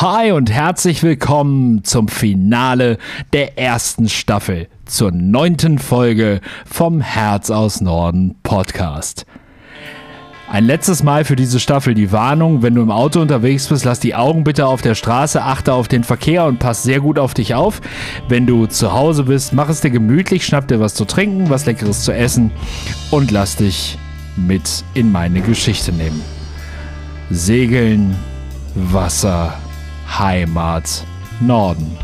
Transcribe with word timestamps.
Hi 0.00 0.32
und 0.32 0.50
herzlich 0.50 1.02
willkommen 1.02 1.84
zum 1.84 2.08
Finale 2.08 2.96
der 3.34 3.58
ersten 3.58 4.08
Staffel, 4.08 4.68
zur 4.86 5.12
neunten 5.12 5.78
Folge 5.78 6.40
vom 6.64 7.02
Herz 7.02 7.50
aus 7.50 7.82
Norden 7.82 8.34
Podcast. 8.42 9.26
Ein 10.50 10.64
letztes 10.64 11.02
Mal 11.02 11.26
für 11.26 11.36
diese 11.36 11.60
Staffel 11.60 11.92
die 11.92 12.12
Warnung, 12.12 12.62
wenn 12.62 12.76
du 12.76 12.80
im 12.80 12.90
Auto 12.90 13.20
unterwegs 13.20 13.68
bist, 13.68 13.84
lass 13.84 14.00
die 14.00 14.14
Augen 14.14 14.42
bitte 14.42 14.66
auf 14.66 14.80
der 14.80 14.94
Straße, 14.94 15.42
achte 15.42 15.74
auf 15.74 15.86
den 15.86 16.02
Verkehr 16.02 16.46
und 16.46 16.60
pass 16.60 16.82
sehr 16.82 17.00
gut 17.00 17.18
auf 17.18 17.34
dich 17.34 17.54
auf. 17.54 17.82
Wenn 18.26 18.46
du 18.46 18.64
zu 18.64 18.94
Hause 18.94 19.24
bist, 19.24 19.52
mach 19.52 19.68
es 19.68 19.82
dir 19.82 19.90
gemütlich, 19.90 20.46
schnapp 20.46 20.66
dir 20.66 20.80
was 20.80 20.94
zu 20.94 21.04
trinken, 21.04 21.50
was 21.50 21.66
leckeres 21.66 22.04
zu 22.04 22.14
essen 22.14 22.52
und 23.10 23.32
lass 23.32 23.56
dich 23.56 23.98
mit 24.36 24.82
in 24.94 25.12
meine 25.12 25.42
Geschichte 25.42 25.92
nehmen. 25.92 26.22
Segeln, 27.28 28.16
Wasser, 28.74 29.58
Heimat, 30.18 31.04
Norden. 31.40 31.96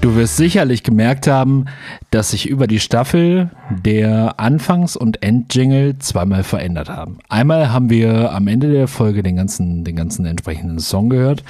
Du 0.00 0.16
wirst 0.16 0.36
sicherlich 0.36 0.82
gemerkt 0.82 1.26
haben, 1.26 1.66
dass 2.10 2.30
sich 2.30 2.48
über 2.48 2.66
die 2.66 2.80
Staffel 2.80 3.50
der 3.70 4.40
Anfangs- 4.40 4.96
und 4.96 5.22
Endjingle 5.22 5.98
zweimal 5.98 6.42
verändert 6.42 6.88
haben. 6.88 7.18
Einmal 7.28 7.70
haben 7.70 7.90
wir 7.90 8.32
am 8.32 8.48
Ende 8.48 8.72
der 8.72 8.88
Folge 8.88 9.22
den 9.22 9.36
ganzen, 9.36 9.84
den 9.84 9.96
ganzen 9.96 10.24
entsprechenden 10.24 10.78
Song 10.78 11.10
gehört. 11.10 11.44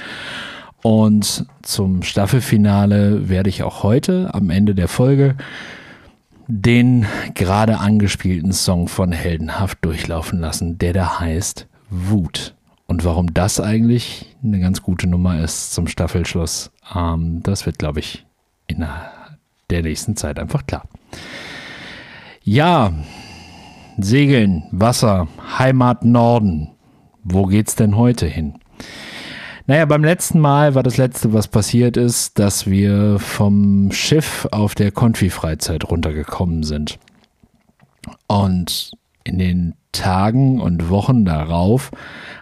Und 0.81 1.45
zum 1.61 2.03
Staffelfinale 2.03 3.29
werde 3.29 3.49
ich 3.49 3.63
auch 3.63 3.83
heute 3.83 4.33
am 4.33 4.49
Ende 4.49 4.75
der 4.75 4.87
Folge 4.87 5.35
den 6.47 7.05
gerade 7.33 7.77
angespielten 7.77 8.51
Song 8.51 8.89
von 8.89 9.13
Heldenhaft 9.13 9.77
durchlaufen 9.85 10.39
lassen, 10.39 10.77
der 10.77 10.91
da 10.91 11.19
heißt 11.21 11.67
Wut. 11.89 12.53
Und 12.91 13.05
warum 13.05 13.33
das 13.33 13.61
eigentlich 13.61 14.35
eine 14.43 14.59
ganz 14.59 14.81
gute 14.81 15.07
Nummer 15.07 15.41
ist 15.41 15.71
zum 15.71 15.87
Staffelschluss, 15.87 16.71
ähm, 16.93 17.41
das 17.41 17.65
wird, 17.65 17.79
glaube 17.79 18.01
ich, 18.01 18.25
in 18.67 18.85
der 19.69 19.81
nächsten 19.81 20.17
Zeit 20.17 20.37
einfach 20.37 20.67
klar. 20.67 20.83
Ja, 22.43 22.91
Segeln, 23.97 24.63
Wasser, 24.71 25.29
Heimat 25.57 26.03
Norden. 26.03 26.71
Wo 27.23 27.45
geht's 27.45 27.77
denn 27.77 27.95
heute 27.95 28.27
hin? 28.27 28.55
Naja, 29.67 29.85
beim 29.85 30.03
letzten 30.03 30.41
Mal 30.41 30.75
war 30.75 30.83
das 30.83 30.97
letzte, 30.97 31.31
was 31.31 31.47
passiert 31.47 31.95
ist, 31.95 32.39
dass 32.39 32.67
wir 32.67 33.19
vom 33.19 33.93
Schiff 33.93 34.49
auf 34.51 34.75
der 34.75 34.91
Konfi-Freizeit 34.91 35.89
runtergekommen 35.89 36.63
sind. 36.63 36.99
Und 38.27 38.91
in 39.23 39.37
den 39.37 39.75
Tagen 39.91 40.61
und 40.61 40.89
Wochen 40.89 41.25
darauf 41.25 41.91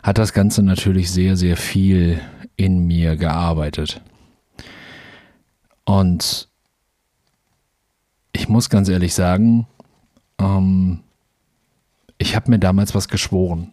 hat 0.03 0.17
das 0.17 0.33
Ganze 0.33 0.63
natürlich 0.63 1.11
sehr, 1.11 1.36
sehr 1.36 1.58
viel 1.58 2.21
in 2.55 2.86
mir 2.86 3.16
gearbeitet. 3.16 4.02
Und 5.86 6.47
ich 8.33 8.47
muss 8.47 8.69
ganz 8.69 8.89
ehrlich 8.89 9.13
sagen, 9.13 9.67
ähm, 10.39 10.99
ich 12.17 12.36
habe 12.36 12.52
mir 12.52 12.59
damals 12.59 12.93
was 12.93 13.08
geschworen. 13.08 13.71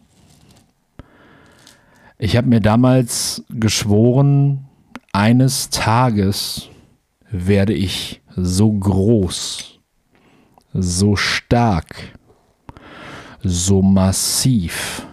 Ich 2.17 2.35
habe 2.35 2.47
mir 2.47 2.61
damals 2.61 3.43
geschworen, 3.49 4.65
eines 5.13 5.69
Tages 5.69 6.69
werde 7.29 7.73
ich 7.73 8.21
so 8.35 8.71
groß, 8.71 9.79
so 10.73 11.15
stark, 11.15 11.95
so 13.43 13.81
massiv 13.81 15.05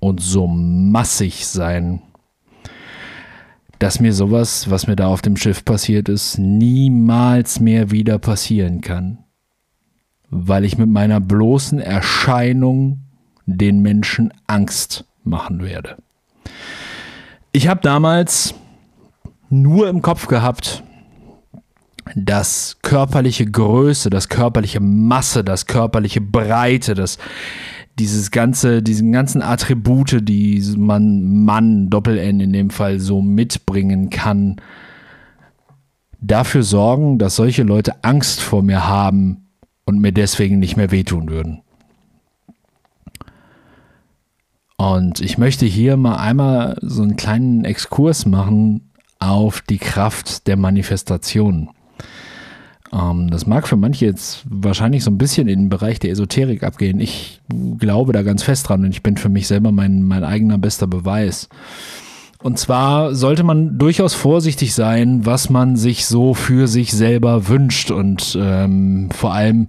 und 0.00 0.20
so 0.20 0.46
massig 0.46 1.46
sein, 1.46 2.02
dass 3.78 4.00
mir 4.00 4.12
sowas, 4.12 4.70
was 4.70 4.86
mir 4.86 4.96
da 4.96 5.08
auf 5.08 5.22
dem 5.22 5.36
Schiff 5.36 5.64
passiert 5.64 6.08
ist, 6.08 6.38
niemals 6.38 7.60
mehr 7.60 7.90
wieder 7.90 8.18
passieren 8.18 8.80
kann, 8.80 9.18
weil 10.30 10.64
ich 10.64 10.78
mit 10.78 10.88
meiner 10.88 11.20
bloßen 11.20 11.80
Erscheinung 11.80 13.00
den 13.46 13.80
Menschen 13.80 14.32
Angst 14.46 15.04
machen 15.22 15.62
werde. 15.62 15.96
Ich 17.52 17.68
habe 17.68 17.80
damals 17.80 18.54
nur 19.50 19.88
im 19.88 20.02
Kopf 20.02 20.26
gehabt, 20.26 20.82
dass 22.14 22.76
körperliche 22.82 23.46
Größe, 23.46 24.10
das 24.10 24.28
körperliche 24.28 24.80
Masse, 24.80 25.44
das 25.44 25.66
körperliche 25.66 26.20
Breite, 26.20 26.94
das 26.94 27.18
dieses 27.98 28.30
ganze, 28.30 28.82
diesen 28.82 29.12
ganzen 29.12 29.40
Attribute, 29.40 30.18
die 30.28 30.62
man 30.76 31.44
Mann, 31.44 31.90
Doppel-N 31.90 32.40
in 32.40 32.52
dem 32.52 32.70
Fall 32.70 32.98
so 32.98 33.22
mitbringen 33.22 34.10
kann, 34.10 34.56
dafür 36.20 36.62
sorgen, 36.62 37.18
dass 37.18 37.36
solche 37.36 37.62
Leute 37.62 38.02
Angst 38.02 38.40
vor 38.40 38.62
mir 38.62 38.86
haben 38.88 39.48
und 39.84 40.00
mir 40.00 40.12
deswegen 40.12 40.58
nicht 40.58 40.76
mehr 40.76 40.90
wehtun 40.90 41.28
würden. 41.28 41.60
Und 44.76 45.20
ich 45.20 45.38
möchte 45.38 45.66
hier 45.66 45.96
mal 45.96 46.16
einmal 46.16 46.76
so 46.82 47.02
einen 47.02 47.16
kleinen 47.16 47.64
Exkurs 47.64 48.26
machen 48.26 48.90
auf 49.20 49.60
die 49.60 49.78
Kraft 49.78 50.48
der 50.48 50.56
Manifestation. 50.56 51.70
Ähm, 52.94 53.30
das 53.30 53.46
mag 53.46 53.66
für 53.66 53.76
manche 53.76 54.06
jetzt 54.06 54.44
wahrscheinlich 54.48 55.04
so 55.04 55.10
ein 55.10 55.18
bisschen 55.18 55.48
in 55.48 55.58
den 55.60 55.68
Bereich 55.68 55.98
der 55.98 56.10
Esoterik 56.10 56.62
abgehen. 56.62 57.00
Ich 57.00 57.40
glaube 57.78 58.12
da 58.12 58.22
ganz 58.22 58.42
fest 58.42 58.68
dran 58.68 58.84
und 58.84 58.90
ich 58.90 59.02
bin 59.02 59.16
für 59.16 59.28
mich 59.28 59.46
selber 59.46 59.72
mein, 59.72 60.02
mein 60.02 60.24
eigener 60.24 60.58
bester 60.58 60.86
Beweis. 60.86 61.48
Und 62.42 62.58
zwar 62.58 63.14
sollte 63.14 63.42
man 63.42 63.78
durchaus 63.78 64.12
vorsichtig 64.12 64.74
sein, 64.74 65.24
was 65.24 65.48
man 65.48 65.76
sich 65.76 66.04
so 66.04 66.34
für 66.34 66.68
sich 66.68 66.92
selber 66.92 67.48
wünscht 67.48 67.90
und 67.90 68.38
ähm, 68.38 69.08
vor 69.12 69.32
allem 69.32 69.66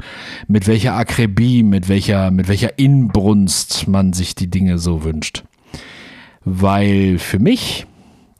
mit 0.49 0.67
welcher 0.67 0.93
Akribie, 0.93 1.63
mit 1.63 1.87
welcher, 1.87 2.31
mit 2.31 2.49
welcher 2.49 2.77
Inbrunst 2.77 3.87
man 3.87 4.11
sich 4.11 4.35
die 4.35 4.49
Dinge 4.49 4.77
so 4.77 5.05
wünscht. 5.05 5.45
Weil 6.43 7.17
für 7.17 7.39
mich 7.39 7.85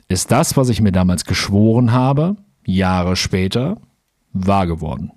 ist 0.10 0.32
das, 0.32 0.58
was 0.58 0.68
ich 0.68 0.82
mir 0.82 0.92
damals 0.92 1.24
geschworen 1.24 1.94
habe, 1.94 2.36
Jahre 2.66 3.16
später, 3.16 3.78
wahr 4.36 4.68
geworden. 4.68 5.12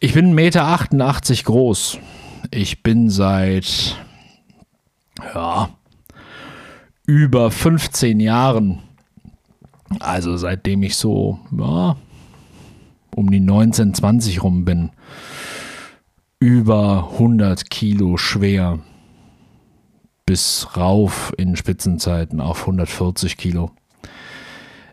Ich 0.00 0.14
bin 0.14 0.36
1,88 0.36 0.90
Meter 1.30 1.42
groß. 1.44 1.98
Ich 2.50 2.82
bin 2.82 3.08
seit 3.08 3.96
ja, 5.32 5.70
über 7.06 7.50
15 7.50 8.18
Jahren, 8.18 8.80
also 10.00 10.36
seitdem 10.36 10.82
ich 10.82 10.96
so 10.96 11.38
ja, 11.56 11.96
um 13.14 13.30
die 13.30 13.40
19, 13.40 13.94
20 13.94 14.42
rum 14.42 14.64
bin, 14.64 14.90
über 16.40 17.10
100 17.12 17.70
Kilo 17.70 18.16
schwer 18.16 18.80
bis 20.26 20.76
rauf 20.76 21.32
in 21.36 21.54
Spitzenzeiten 21.54 22.40
auf 22.40 22.62
140 22.62 23.36
Kilo. 23.36 23.70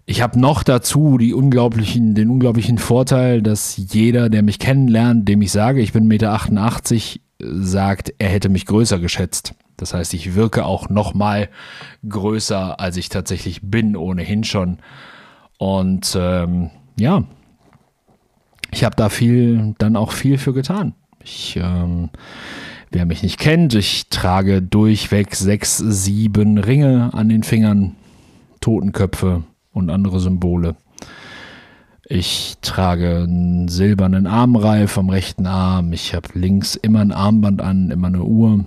Ich 0.10 0.24
habe 0.24 0.40
noch 0.40 0.64
dazu 0.64 1.20
die 1.20 1.36
unglaublichen, 1.36 2.16
den 2.16 2.32
unglaublichen 2.32 2.80
Vorteil, 2.80 3.44
dass 3.44 3.78
jeder, 3.78 4.32
der 4.32 4.42
mich 4.42 4.58
kennenlernt, 4.58 5.30
dem 5.30 5.40
ich 5.44 5.52
sage, 5.52 5.82
ich 5.82 5.94
bin 5.94 6.12
1,88 6.12 7.20
Meter, 7.38 7.64
sagt, 7.64 8.16
er 8.18 8.30
hätte 8.30 8.50
mich 8.50 8.66
größer 8.66 8.98
geschätzt. 8.98 9.54
Das 9.78 9.94
heißt, 9.94 10.16
ich 10.16 10.34
wirke 10.34 10.66
auch 10.66 10.90
noch 10.90 11.14
mal 11.14 11.48
größer, 12.10 12.80
als 12.80 12.98
ich 12.98 13.10
tatsächlich 13.10 13.62
bin, 13.62 13.96
ohnehin 13.96 14.44
schon. 14.44 14.80
Und 15.60 16.18
ähm, 16.20 16.72
ja, 16.98 17.24
ich 18.72 18.84
habe 18.84 18.96
da 18.96 19.10
viel, 19.10 19.76
dann 19.78 19.96
auch 19.96 20.12
viel 20.12 20.40
für 20.40 20.54
getan. 20.54 20.96
Ich, 21.24 21.56
ähm, 21.62 22.10
wer 22.90 23.06
mich 23.06 23.22
nicht 23.22 23.38
kennt, 23.38 23.76
ich 23.76 24.10
trage 24.10 24.64
durchweg 24.64 25.36
sechs, 25.36 25.78
sieben 25.78 26.58
Ringe 26.58 27.12
an 27.14 27.30
den 27.30 27.44
Fingern, 27.44 27.96
Totenköpfe, 28.60 29.44
und 29.80 29.90
andere 29.90 30.20
Symbole. 30.20 30.76
Ich 32.12 32.58
trage 32.62 33.22
einen 33.24 33.68
silbernen 33.68 34.26
Armreif 34.26 34.98
am 34.98 35.10
rechten 35.10 35.46
Arm. 35.46 35.94
Ich 35.94 36.16
habe 36.16 36.30
links 36.34 36.76
immer 36.76 37.02
ein 37.02 37.12
Armband 37.12 37.62
an, 37.62 37.92
immer 37.92 38.08
eine 38.08 38.24
Uhr. 38.24 38.66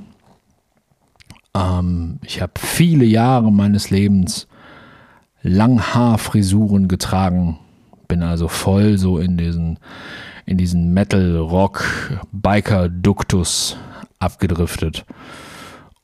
Ähm, 1.54 2.20
ich 2.24 2.40
habe 2.40 2.52
viele 2.56 3.04
Jahre 3.04 3.50
meines 3.50 3.90
Lebens 3.90 4.46
Langhaarfrisuren 5.42 6.86
getragen. 6.86 7.58
Bin 8.06 8.22
also 8.22 8.46
voll 8.46 8.96
so 8.96 9.18
in 9.18 9.36
diesen, 9.36 9.80
in 10.46 10.56
diesen 10.56 10.94
Metal-Rock-Biker-Duktus 10.94 13.76
abgedriftet. 14.20 15.04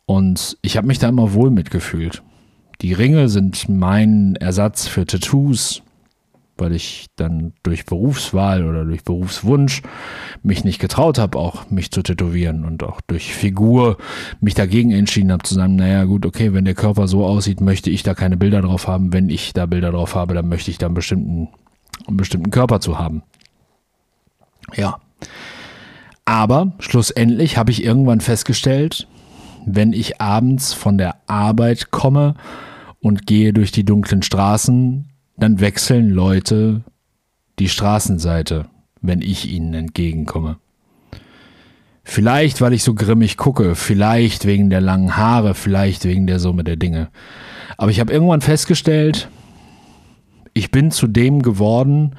Und 0.06 0.58
ich 0.62 0.76
habe 0.76 0.88
mich 0.88 0.98
da 0.98 1.08
immer 1.08 1.34
wohl 1.34 1.50
mitgefühlt. 1.50 2.24
Die 2.80 2.92
Ringe 2.92 3.28
sind 3.28 3.68
mein 3.68 4.36
Ersatz 4.36 4.86
für 4.86 5.04
Tattoos. 5.04 5.82
weil 6.60 6.74
ich 6.74 7.06
dann 7.14 7.52
durch 7.62 7.86
Berufswahl 7.86 8.66
oder 8.66 8.84
durch 8.84 9.04
Berufswunsch 9.04 9.82
mich 10.42 10.64
nicht 10.64 10.80
getraut 10.80 11.16
habe, 11.16 11.38
auch 11.38 11.70
mich 11.70 11.92
zu 11.92 12.02
tätowieren 12.02 12.64
und 12.64 12.82
auch 12.82 13.00
durch 13.06 13.32
Figur 13.32 13.96
mich 14.40 14.54
dagegen 14.54 14.90
entschieden 14.90 15.30
habe 15.30 15.44
zu 15.44 15.54
sagen, 15.54 15.76
naja 15.76 16.02
gut, 16.02 16.26
okay, 16.26 16.52
wenn 16.52 16.64
der 16.64 16.74
Körper 16.74 17.06
so 17.06 17.24
aussieht, 17.24 17.60
möchte 17.60 17.90
ich 17.90 18.02
da 18.02 18.14
keine 18.14 18.36
Bilder 18.36 18.60
drauf 18.60 18.88
haben. 18.88 19.12
Wenn 19.12 19.28
ich 19.28 19.52
da 19.52 19.66
Bilder 19.66 19.92
drauf 19.92 20.16
habe, 20.16 20.34
dann 20.34 20.48
möchte 20.48 20.72
ich 20.72 20.78
da 20.78 20.86
einen 20.86 20.96
bestimmten, 20.96 21.48
einen 22.08 22.16
bestimmten 22.16 22.50
Körper 22.50 22.80
zu 22.80 22.98
haben. 22.98 23.22
Ja. 24.74 24.98
Aber 26.24 26.72
schlussendlich 26.80 27.56
habe 27.56 27.70
ich 27.70 27.84
irgendwann 27.84 28.20
festgestellt, 28.20 29.06
wenn 29.64 29.92
ich 29.92 30.20
abends 30.20 30.72
von 30.72 30.98
der 30.98 31.16
Arbeit 31.28 31.92
komme 31.92 32.34
und 33.00 33.26
gehe 33.26 33.52
durch 33.52 33.72
die 33.72 33.84
dunklen 33.84 34.22
Straßen, 34.22 35.08
dann 35.36 35.60
wechseln 35.60 36.10
Leute 36.10 36.82
die 37.58 37.68
Straßenseite, 37.68 38.66
wenn 39.00 39.20
ich 39.20 39.50
ihnen 39.50 39.74
entgegenkomme. 39.74 40.58
Vielleicht, 42.02 42.60
weil 42.60 42.72
ich 42.72 42.84
so 42.84 42.94
grimmig 42.94 43.36
gucke, 43.36 43.74
vielleicht 43.74 44.46
wegen 44.46 44.70
der 44.70 44.80
langen 44.80 45.16
Haare, 45.16 45.54
vielleicht 45.54 46.04
wegen 46.04 46.26
der 46.26 46.40
Summe 46.40 46.64
der 46.64 46.76
Dinge. 46.76 47.10
Aber 47.76 47.90
ich 47.90 48.00
habe 48.00 48.12
irgendwann 48.12 48.40
festgestellt, 48.40 49.28
ich 50.54 50.70
bin 50.70 50.90
zu 50.90 51.06
dem 51.06 51.42
geworden, 51.42 52.16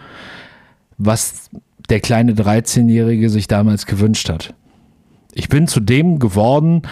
was 0.97 1.49
der 1.89 1.99
kleine 1.99 2.33
13-Jährige 2.33 3.29
sich 3.29 3.47
damals 3.47 3.85
gewünscht 3.85 4.29
hat. 4.29 4.53
Ich 5.33 5.49
bin 5.49 5.67
zu 5.67 5.79
dem 5.79 6.19
geworden, 6.19 6.83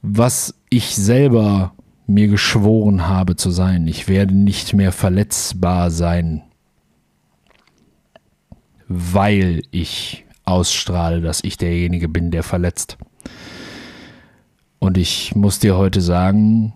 was 0.00 0.54
ich 0.70 0.96
selber 0.96 1.74
mir 2.06 2.28
geschworen 2.28 3.08
habe 3.08 3.36
zu 3.36 3.50
sein. 3.50 3.86
Ich 3.86 4.08
werde 4.08 4.34
nicht 4.34 4.74
mehr 4.74 4.92
verletzbar 4.92 5.90
sein, 5.90 6.42
weil 8.88 9.62
ich 9.70 10.24
ausstrahle, 10.44 11.20
dass 11.20 11.44
ich 11.44 11.56
derjenige 11.56 12.08
bin, 12.08 12.30
der 12.30 12.42
verletzt. 12.42 12.98
Und 14.78 14.98
ich 14.98 15.34
muss 15.36 15.60
dir 15.60 15.76
heute 15.76 16.00
sagen, 16.00 16.74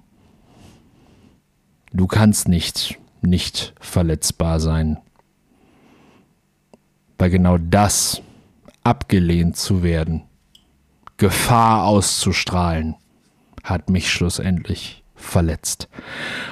du 1.93 2.07
kannst 2.07 2.49
nicht 2.49 2.99
nicht 3.27 3.75
verletzbar 3.81 4.61
sein. 4.61 4.99
Weil 7.19 7.31
genau 7.31 7.59
das, 7.59 8.23
abgelehnt 8.83 9.57
zu 9.57 9.83
werden, 9.83 10.23
Gefahr 11.17 11.85
auszustrahlen, 11.85 12.95
hat 13.63 13.91
mich 13.91 14.11
schlussendlich 14.11 15.03
verletzt. 15.17 15.89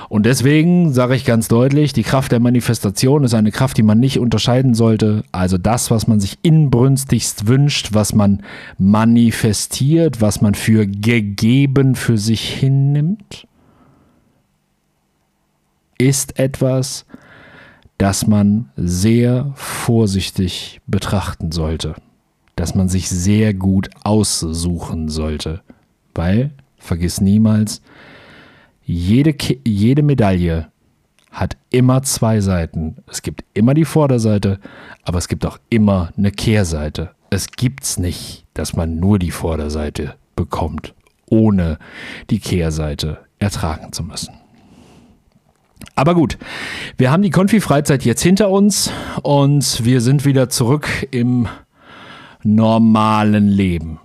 Und 0.08 0.26
deswegen 0.26 0.92
sage 0.92 1.14
ich 1.14 1.24
ganz 1.24 1.48
deutlich, 1.48 1.92
die 1.92 2.02
Kraft 2.02 2.32
der 2.32 2.40
Manifestation 2.40 3.24
ist 3.24 3.34
eine 3.34 3.52
Kraft, 3.52 3.76
die 3.76 3.82
man 3.82 4.00
nicht 4.00 4.18
unterscheiden 4.18 4.74
sollte. 4.74 5.24
Also 5.32 5.58
das, 5.58 5.90
was 5.90 6.06
man 6.06 6.20
sich 6.20 6.38
inbrünstigst 6.42 7.46
wünscht, 7.46 7.90
was 7.92 8.14
man 8.14 8.42
manifestiert, 8.78 10.20
was 10.20 10.40
man 10.40 10.54
für 10.54 10.86
gegeben 10.86 11.94
für 11.94 12.18
sich 12.18 12.48
hinnimmt, 12.48 13.46
ist 15.98 16.38
etwas, 16.38 17.06
das 17.98 18.26
man 18.26 18.70
sehr 18.76 19.52
vorsichtig 19.54 20.80
betrachten 20.86 21.52
sollte, 21.52 21.94
dass 22.56 22.74
man 22.74 22.88
sich 22.88 23.08
sehr 23.08 23.54
gut 23.54 23.90
aussuchen 24.02 25.08
sollte, 25.08 25.62
weil, 26.14 26.50
vergiss 26.76 27.20
niemals, 27.20 27.82
jede, 28.84 29.34
jede 29.64 30.02
Medaille 30.02 30.68
hat 31.30 31.56
immer 31.70 32.02
zwei 32.02 32.40
Seiten. 32.40 32.96
Es 33.10 33.22
gibt 33.22 33.44
immer 33.54 33.74
die 33.74 33.84
Vorderseite, 33.84 34.60
aber 35.02 35.18
es 35.18 35.28
gibt 35.28 35.44
auch 35.44 35.58
immer 35.68 36.12
eine 36.16 36.30
Kehrseite. 36.30 37.10
Es 37.30 37.50
gibt's 37.50 37.98
nicht, 37.98 38.44
dass 38.54 38.76
man 38.76 39.00
nur 39.00 39.18
die 39.18 39.32
Vorderseite 39.32 40.14
bekommt, 40.36 40.94
ohne 41.26 41.78
die 42.30 42.38
Kehrseite 42.38 43.18
ertragen 43.40 43.92
zu 43.92 44.04
müssen. 44.04 44.34
Aber 45.96 46.14
gut, 46.14 46.38
wir 46.96 47.10
haben 47.10 47.22
die 47.22 47.30
Konfi-Freizeit 47.30 48.04
jetzt 48.04 48.22
hinter 48.22 48.50
uns 48.50 48.90
und 49.22 49.84
wir 49.84 50.00
sind 50.00 50.24
wieder 50.24 50.48
zurück 50.48 50.88
im 51.10 51.48
normalen 52.42 53.48
Leben. 53.48 53.98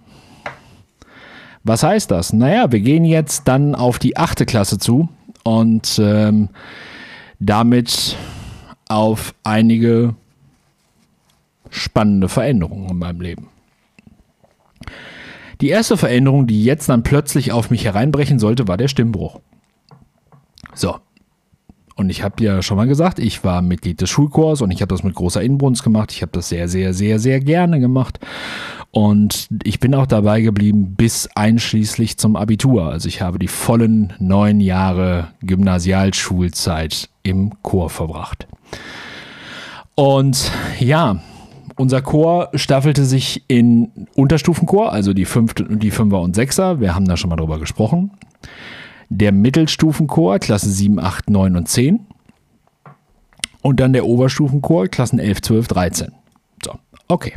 Was 1.64 1.84
heißt 1.84 2.10
das? 2.12 2.34
Naja, 2.34 2.72
wir 2.72 2.80
gehen 2.80 3.06
jetzt 3.06 3.48
dann 3.48 3.76
auf 3.76 4.00
die 4.00 4.18
achte 4.18 4.46
Klasse 4.46 4.78
zu 4.78 5.10
und 5.44 6.00
ähm, 6.02 6.50
damit 7.40 8.18
auf 8.88 9.34
einige 9.44 10.16
spannende 11.70 12.30
Veränderungen 12.30 12.90
in 12.90 12.98
meinem 12.98 13.22
Leben. 13.22 13.50
Die 15.62 15.70
erste 15.70 15.98
Veränderung, 15.98 16.48
die 16.48 16.64
jetzt 16.64 16.88
dann 16.88 17.04
plötzlich 17.04 17.52
auf 17.52 17.70
mich 17.70 17.84
hereinbrechen 17.84 18.40
sollte, 18.40 18.68
war 18.68 18.78
der 18.78 18.88
Stimmbruch. 18.88 19.42
So. 20.74 20.96
Und 21.96 22.10
ich 22.10 22.24
habe 22.24 22.42
ja 22.42 22.62
schon 22.62 22.78
mal 22.78 22.88
gesagt, 22.88 23.20
ich 23.20 23.44
war 23.44 23.62
Mitglied 23.62 24.00
des 24.00 24.10
Schulchors 24.10 24.62
und 24.62 24.72
ich 24.72 24.82
habe 24.82 24.96
das 24.96 25.04
mit 25.04 25.16
großer 25.16 25.42
Inbrunst 25.42 25.84
gemacht. 25.84 26.14
Ich 26.14 26.22
habe 26.22 26.32
das 26.32 26.48
sehr, 26.48 26.70
sehr, 26.70 26.94
sehr, 26.94 27.20
sehr 27.20 27.42
gerne 27.42 27.82
gemacht. 27.82 28.20
Und 28.92 29.48
ich 29.64 29.80
bin 29.80 29.94
auch 29.94 30.08
dabei 30.08 30.42
geblieben 30.42 30.96
bis 30.96 31.30
einschließlich 31.36 32.18
zum 32.18 32.36
Abitur. 32.36 32.86
Also 32.86 33.08
ich 33.08 33.22
habe 33.22 33.38
die 33.38 33.48
vollen 33.48 34.14
neun 34.20 34.60
Jahre 34.60 35.30
Gymnasialschulzeit 35.42 37.10
im 37.22 37.52
Chor 37.62 37.90
verbracht. 37.90 38.48
Und 39.94 40.52
ja, 40.80 41.20
unser 41.76 42.02
Chor 42.02 42.50
staffelte 42.56 43.06
sich 43.06 43.44
in 43.48 44.08
Unterstufenchor, 44.16 44.92
also 44.92 45.14
die, 45.14 45.26
Fünfte, 45.26 45.66
die 45.66 45.92
Fünfer 45.92 46.22
und 46.22 46.36
Sechser. 46.36 46.80
Wir 46.80 46.96
haben 46.96 47.06
da 47.06 47.16
schon 47.16 47.30
mal 47.30 47.36
drüber 47.36 47.60
gesprochen. 47.60 48.12
Der 49.10 49.32
Mittelstufenchor, 49.32 50.40
Klasse 50.40 50.70
7, 50.70 51.00
8, 51.00 51.30
9 51.30 51.56
und 51.56 51.68
10. 51.68 52.00
Und 53.62 53.80
dann 53.80 53.94
der 53.94 54.06
Oberstufenchor, 54.06 54.88
Klassen 54.88 55.20
11, 55.20 55.42
12, 55.42 55.68
13. 55.68 56.12
So, 56.64 56.74
okay. 57.08 57.34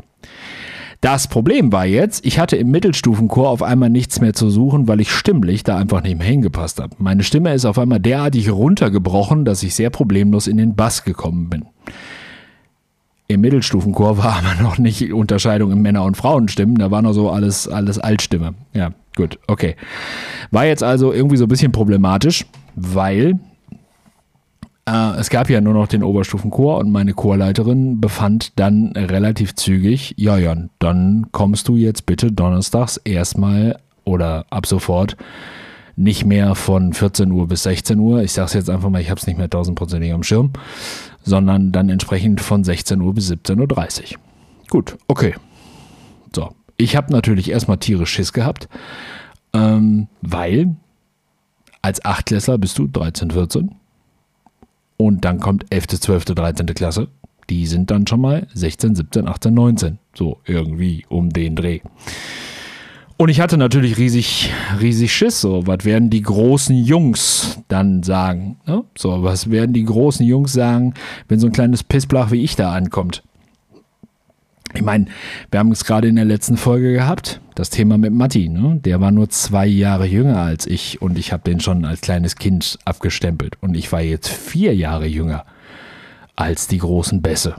Das 1.02 1.26
Problem 1.26 1.72
war 1.72 1.84
jetzt, 1.84 2.24
ich 2.24 2.38
hatte 2.38 2.54
im 2.54 2.70
Mittelstufenchor 2.70 3.50
auf 3.50 3.60
einmal 3.60 3.90
nichts 3.90 4.20
mehr 4.20 4.34
zu 4.34 4.50
suchen, 4.50 4.86
weil 4.86 5.00
ich 5.00 5.10
stimmlich 5.10 5.64
da 5.64 5.76
einfach 5.76 6.00
nicht 6.00 6.16
mehr 6.16 6.28
hingepasst 6.28 6.80
habe. 6.80 6.94
Meine 6.98 7.24
Stimme 7.24 7.52
ist 7.52 7.64
auf 7.64 7.76
einmal 7.76 7.98
derartig 7.98 8.50
runtergebrochen, 8.50 9.44
dass 9.44 9.64
ich 9.64 9.74
sehr 9.74 9.90
problemlos 9.90 10.46
in 10.46 10.58
den 10.58 10.76
Bass 10.76 11.02
gekommen 11.02 11.50
bin. 11.50 11.64
Im 13.26 13.40
Mittelstufenchor 13.40 14.16
war 14.22 14.36
aber 14.36 14.62
noch 14.62 14.78
nicht 14.78 15.12
Unterscheidung 15.12 15.72
in 15.72 15.82
Männer- 15.82 16.04
und 16.04 16.16
Frauenstimmen, 16.16 16.76
da 16.76 16.92
war 16.92 17.02
noch 17.02 17.14
so 17.14 17.30
alles, 17.30 17.66
alles 17.66 17.98
Altstimme. 17.98 18.54
Ja, 18.72 18.92
gut, 19.16 19.40
okay. 19.48 19.74
War 20.52 20.66
jetzt 20.66 20.84
also 20.84 21.12
irgendwie 21.12 21.36
so 21.36 21.46
ein 21.46 21.48
bisschen 21.48 21.72
problematisch, 21.72 22.46
weil 22.76 23.40
äh, 24.92 25.18
es 25.18 25.30
gab 25.30 25.48
ja 25.48 25.60
nur 25.60 25.74
noch 25.74 25.88
den 25.88 26.02
Oberstufenchor 26.02 26.78
und 26.78 26.90
meine 26.90 27.14
Chorleiterin 27.14 28.00
befand 28.00 28.58
dann 28.58 28.92
relativ 28.94 29.54
zügig, 29.54 30.14
ja, 30.18 30.36
ja, 30.36 30.54
dann 30.78 31.28
kommst 31.32 31.68
du 31.68 31.76
jetzt 31.76 32.04
bitte 32.06 32.30
donnerstags 32.30 32.98
erstmal 32.98 33.78
oder 34.04 34.44
ab 34.50 34.66
sofort 34.66 35.16
nicht 35.96 36.24
mehr 36.24 36.54
von 36.54 36.92
14 36.92 37.30
Uhr 37.30 37.48
bis 37.48 37.64
16 37.64 37.98
Uhr. 37.98 38.22
Ich 38.22 38.32
sage 38.32 38.46
es 38.46 38.52
jetzt 38.54 38.70
einfach 38.70 38.88
mal, 38.88 39.00
ich 39.00 39.10
habe 39.10 39.20
es 39.20 39.26
nicht 39.26 39.38
mehr 39.38 39.50
tausendprozentig 39.50 40.12
am 40.12 40.22
Schirm, 40.22 40.52
sondern 41.22 41.72
dann 41.72 41.88
entsprechend 41.88 42.40
von 42.40 42.64
16 42.64 43.00
Uhr 43.00 43.14
bis 43.14 43.30
17.30 43.30 44.14
Uhr. 44.14 44.20
Gut, 44.68 44.96
okay. 45.08 45.34
So, 46.34 46.50
ich 46.76 46.96
habe 46.96 47.12
natürlich 47.12 47.50
erstmal 47.50 47.76
tierisch 47.76 48.10
Schiss 48.10 48.32
gehabt, 48.32 48.68
ähm, 49.52 50.08
weil 50.22 50.74
als 51.82 52.04
Achtklässler 52.04 52.58
bist 52.58 52.78
du 52.78 52.86
13, 52.86 53.30
14 53.30 53.74
und 55.06 55.24
dann 55.24 55.40
kommt 55.40 55.66
11., 55.70 55.88
12., 56.00 56.24
13. 56.26 56.66
Klasse. 56.66 57.08
Die 57.50 57.66
sind 57.66 57.90
dann 57.90 58.06
schon 58.06 58.20
mal 58.20 58.46
16, 58.54 58.94
17, 58.94 59.28
18, 59.28 59.52
19. 59.52 59.98
So 60.14 60.38
irgendwie 60.46 61.04
um 61.08 61.30
den 61.30 61.56
Dreh. 61.56 61.80
Und 63.16 63.28
ich 63.28 63.40
hatte 63.40 63.56
natürlich 63.56 63.98
riesig, 63.98 64.52
riesig 64.80 65.12
Schiss. 65.12 65.40
So, 65.40 65.66
was 65.66 65.84
werden 65.84 66.10
die 66.10 66.22
großen 66.22 66.76
Jungs 66.76 67.60
dann 67.68 68.02
sagen? 68.02 68.56
Ne? 68.66 68.84
So, 68.96 69.22
was 69.22 69.50
werden 69.50 69.72
die 69.72 69.84
großen 69.84 70.26
Jungs 70.26 70.52
sagen, 70.52 70.94
wenn 71.28 71.38
so 71.38 71.46
ein 71.46 71.52
kleines 71.52 71.84
Pissblach 71.84 72.30
wie 72.30 72.42
ich 72.42 72.56
da 72.56 72.72
ankommt? 72.72 73.22
Ich 74.74 74.82
meine, 74.82 75.06
wir 75.50 75.60
haben 75.60 75.72
es 75.72 75.84
gerade 75.84 76.08
in 76.08 76.16
der 76.16 76.24
letzten 76.24 76.56
Folge 76.56 76.92
gehabt, 76.92 77.40
das 77.54 77.70
Thema 77.70 77.98
mit 77.98 78.12
Matti. 78.12 78.48
Ne? 78.48 78.80
Der 78.84 79.00
war 79.00 79.10
nur 79.10 79.28
zwei 79.28 79.66
Jahre 79.66 80.06
jünger 80.06 80.38
als 80.38 80.66
ich 80.66 81.02
und 81.02 81.18
ich 81.18 81.32
habe 81.32 81.42
den 81.42 81.60
schon 81.60 81.84
als 81.84 82.00
kleines 82.00 82.36
Kind 82.36 82.78
abgestempelt. 82.84 83.56
Und 83.60 83.76
ich 83.76 83.92
war 83.92 84.00
jetzt 84.00 84.28
vier 84.28 84.74
Jahre 84.74 85.06
jünger 85.06 85.44
als 86.36 86.68
die 86.68 86.78
großen 86.78 87.20
Bässe. 87.20 87.56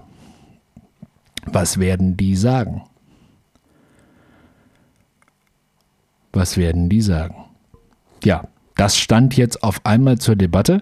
Was 1.46 1.80
werden 1.80 2.18
die 2.18 2.36
sagen? 2.36 2.84
Was 6.32 6.58
werden 6.58 6.90
die 6.90 7.02
sagen? 7.02 7.36
Ja, 8.24 8.48
Das 8.76 8.98
stand 8.98 9.38
jetzt 9.38 9.64
auf 9.64 9.86
einmal 9.86 10.18
zur 10.18 10.36
Debatte, 10.36 10.82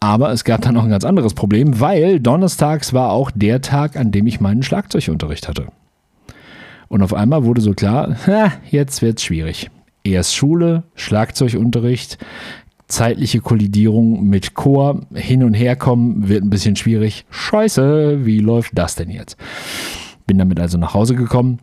aber 0.00 0.30
es 0.30 0.44
gab 0.44 0.62
dann 0.62 0.74
noch 0.74 0.84
ein 0.84 0.90
ganz 0.90 1.04
anderes 1.04 1.34
Problem, 1.34 1.80
weil 1.80 2.20
donnerstags 2.20 2.92
war 2.92 3.10
auch 3.10 3.30
der 3.34 3.60
Tag, 3.60 3.96
an 3.96 4.12
dem 4.12 4.26
ich 4.26 4.40
meinen 4.40 4.62
Schlagzeugunterricht 4.62 5.48
hatte. 5.48 5.66
Und 6.88 7.02
auf 7.02 7.12
einmal 7.12 7.44
wurde 7.44 7.60
so 7.60 7.72
klar, 7.72 8.16
jetzt 8.70 9.02
wird 9.02 9.18
es 9.18 9.24
schwierig. 9.24 9.70
Erst 10.04 10.36
Schule, 10.36 10.84
Schlagzeugunterricht, 10.94 12.18
zeitliche 12.86 13.40
Kollidierung 13.40 14.28
mit 14.28 14.54
Chor, 14.54 15.00
hin 15.14 15.42
und 15.42 15.54
her 15.54 15.76
kommen, 15.76 16.28
wird 16.28 16.44
ein 16.44 16.50
bisschen 16.50 16.76
schwierig. 16.76 17.24
Scheiße, 17.30 18.24
wie 18.24 18.38
läuft 18.38 18.72
das 18.74 18.94
denn 18.94 19.10
jetzt? 19.10 19.36
Bin 20.26 20.38
damit 20.38 20.60
also 20.60 20.78
nach 20.78 20.94
Hause 20.94 21.14
gekommen 21.14 21.58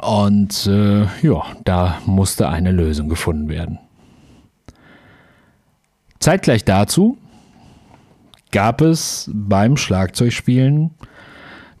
und 0.00 0.66
äh, 0.66 1.02
ja, 1.22 1.42
da 1.64 1.98
musste 2.06 2.48
eine 2.48 2.72
Lösung 2.72 3.08
gefunden 3.08 3.48
werden. 3.48 3.78
Zeitgleich 6.20 6.66
dazu 6.66 7.16
gab 8.52 8.82
es 8.82 9.30
beim 9.32 9.78
Schlagzeugspielen 9.78 10.90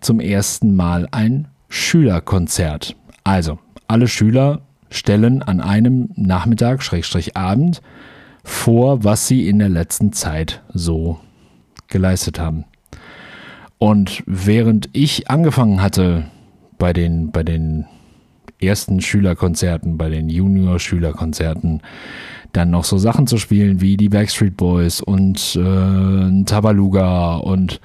zum 0.00 0.18
ersten 0.18 0.74
Mal 0.74 1.08
ein 1.10 1.48
Schülerkonzert. 1.68 2.96
Also, 3.22 3.58
alle 3.86 4.08
Schüler 4.08 4.62
stellen 4.88 5.42
an 5.42 5.60
einem 5.60 6.08
Nachmittag, 6.16 6.82
Schrägstrich 6.82 7.36
Abend, 7.36 7.82
vor, 8.42 9.04
was 9.04 9.28
sie 9.28 9.46
in 9.46 9.58
der 9.58 9.68
letzten 9.68 10.14
Zeit 10.14 10.62
so 10.72 11.20
geleistet 11.88 12.40
haben. 12.40 12.64
Und 13.76 14.22
während 14.26 14.88
ich 14.94 15.28
angefangen 15.30 15.82
hatte 15.82 16.24
bei 16.78 16.94
den, 16.94 17.30
bei 17.30 17.42
den 17.42 17.84
ersten 18.58 19.02
Schülerkonzerten, 19.02 19.98
bei 19.98 20.08
den 20.08 20.30
Junior-Schülerkonzerten, 20.30 21.82
dann 22.52 22.70
noch 22.70 22.84
so 22.84 22.98
Sachen 22.98 23.26
zu 23.26 23.36
spielen 23.36 23.80
wie 23.80 23.96
die 23.96 24.08
Backstreet 24.08 24.56
Boys 24.56 25.00
und 25.00 25.56
äh, 25.56 26.44
Tabaluga 26.44 27.36
und 27.36 27.80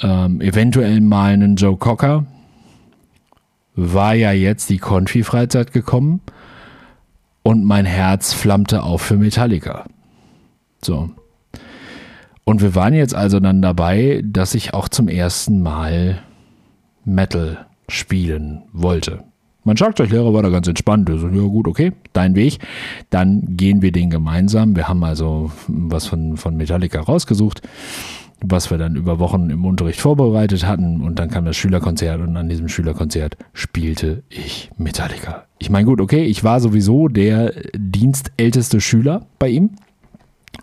ähm, 0.00 0.40
eventuell 0.40 1.00
mal 1.00 1.32
einen 1.32 1.56
Joe 1.56 1.76
Cocker, 1.76 2.26
war 3.74 4.14
ja 4.14 4.32
jetzt 4.32 4.70
die 4.70 4.78
Konfi-Freizeit 4.78 5.72
gekommen 5.72 6.20
und 7.42 7.64
mein 7.64 7.86
Herz 7.86 8.32
flammte 8.32 8.82
auf 8.82 9.02
für 9.02 9.16
Metallica. 9.16 9.86
So. 10.82 11.10
Und 12.44 12.60
wir 12.60 12.74
waren 12.74 12.94
jetzt 12.94 13.14
also 13.14 13.40
dann 13.40 13.62
dabei, 13.62 14.22
dass 14.24 14.54
ich 14.54 14.74
auch 14.74 14.88
zum 14.88 15.08
ersten 15.08 15.62
Mal 15.62 16.22
Metal 17.04 17.66
spielen 17.88 18.62
wollte. 18.72 19.24
Mein 19.64 19.76
Schlagzeuglehrer 19.76 20.34
war 20.34 20.42
da 20.42 20.48
ganz 20.48 20.66
entspannt. 20.66 21.08
So, 21.08 21.28
ja 21.28 21.42
gut, 21.42 21.68
okay, 21.68 21.92
dein 22.12 22.34
Weg. 22.34 22.58
Dann 23.10 23.56
gehen 23.56 23.80
wir 23.82 23.92
den 23.92 24.10
gemeinsam. 24.10 24.74
Wir 24.74 24.88
haben 24.88 25.04
also 25.04 25.52
was 25.68 26.06
von, 26.06 26.36
von 26.36 26.56
Metallica 26.56 27.00
rausgesucht, 27.00 27.62
was 28.40 28.70
wir 28.70 28.78
dann 28.78 28.96
über 28.96 29.20
Wochen 29.20 29.50
im 29.50 29.64
Unterricht 29.64 30.00
vorbereitet 30.00 30.66
hatten. 30.66 31.00
Und 31.00 31.20
dann 31.20 31.30
kam 31.30 31.44
das 31.44 31.56
Schülerkonzert 31.56 32.20
und 32.20 32.36
an 32.36 32.48
diesem 32.48 32.68
Schülerkonzert 32.68 33.36
spielte 33.52 34.24
ich 34.28 34.70
Metallica. 34.78 35.44
Ich 35.58 35.70
meine, 35.70 35.86
gut, 35.86 36.00
okay, 36.00 36.24
ich 36.24 36.42
war 36.42 36.58
sowieso 36.58 37.06
der 37.06 37.54
dienstälteste 37.76 38.80
Schüler 38.80 39.26
bei 39.38 39.48
ihm. 39.48 39.70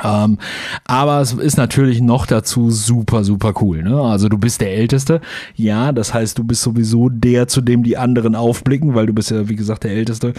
Ähm, 0.03 0.37
aber 0.85 1.21
es 1.21 1.33
ist 1.33 1.57
natürlich 1.57 2.01
noch 2.01 2.25
dazu 2.25 2.71
super, 2.71 3.23
super 3.23 3.53
cool. 3.61 3.83
Ne? 3.83 3.99
Also 3.99 4.29
du 4.29 4.37
bist 4.37 4.61
der 4.61 4.75
Älteste. 4.75 5.21
Ja, 5.55 5.91
das 5.91 6.13
heißt, 6.13 6.37
du 6.37 6.43
bist 6.43 6.61
sowieso 6.61 7.09
der, 7.09 7.47
zu 7.47 7.61
dem 7.61 7.83
die 7.83 7.97
anderen 7.97 8.35
aufblicken, 8.35 8.95
weil 8.95 9.05
du 9.05 9.13
bist 9.13 9.31
ja, 9.31 9.49
wie 9.49 9.55
gesagt, 9.55 9.83
der 9.83 9.91
Älteste. 9.91 10.33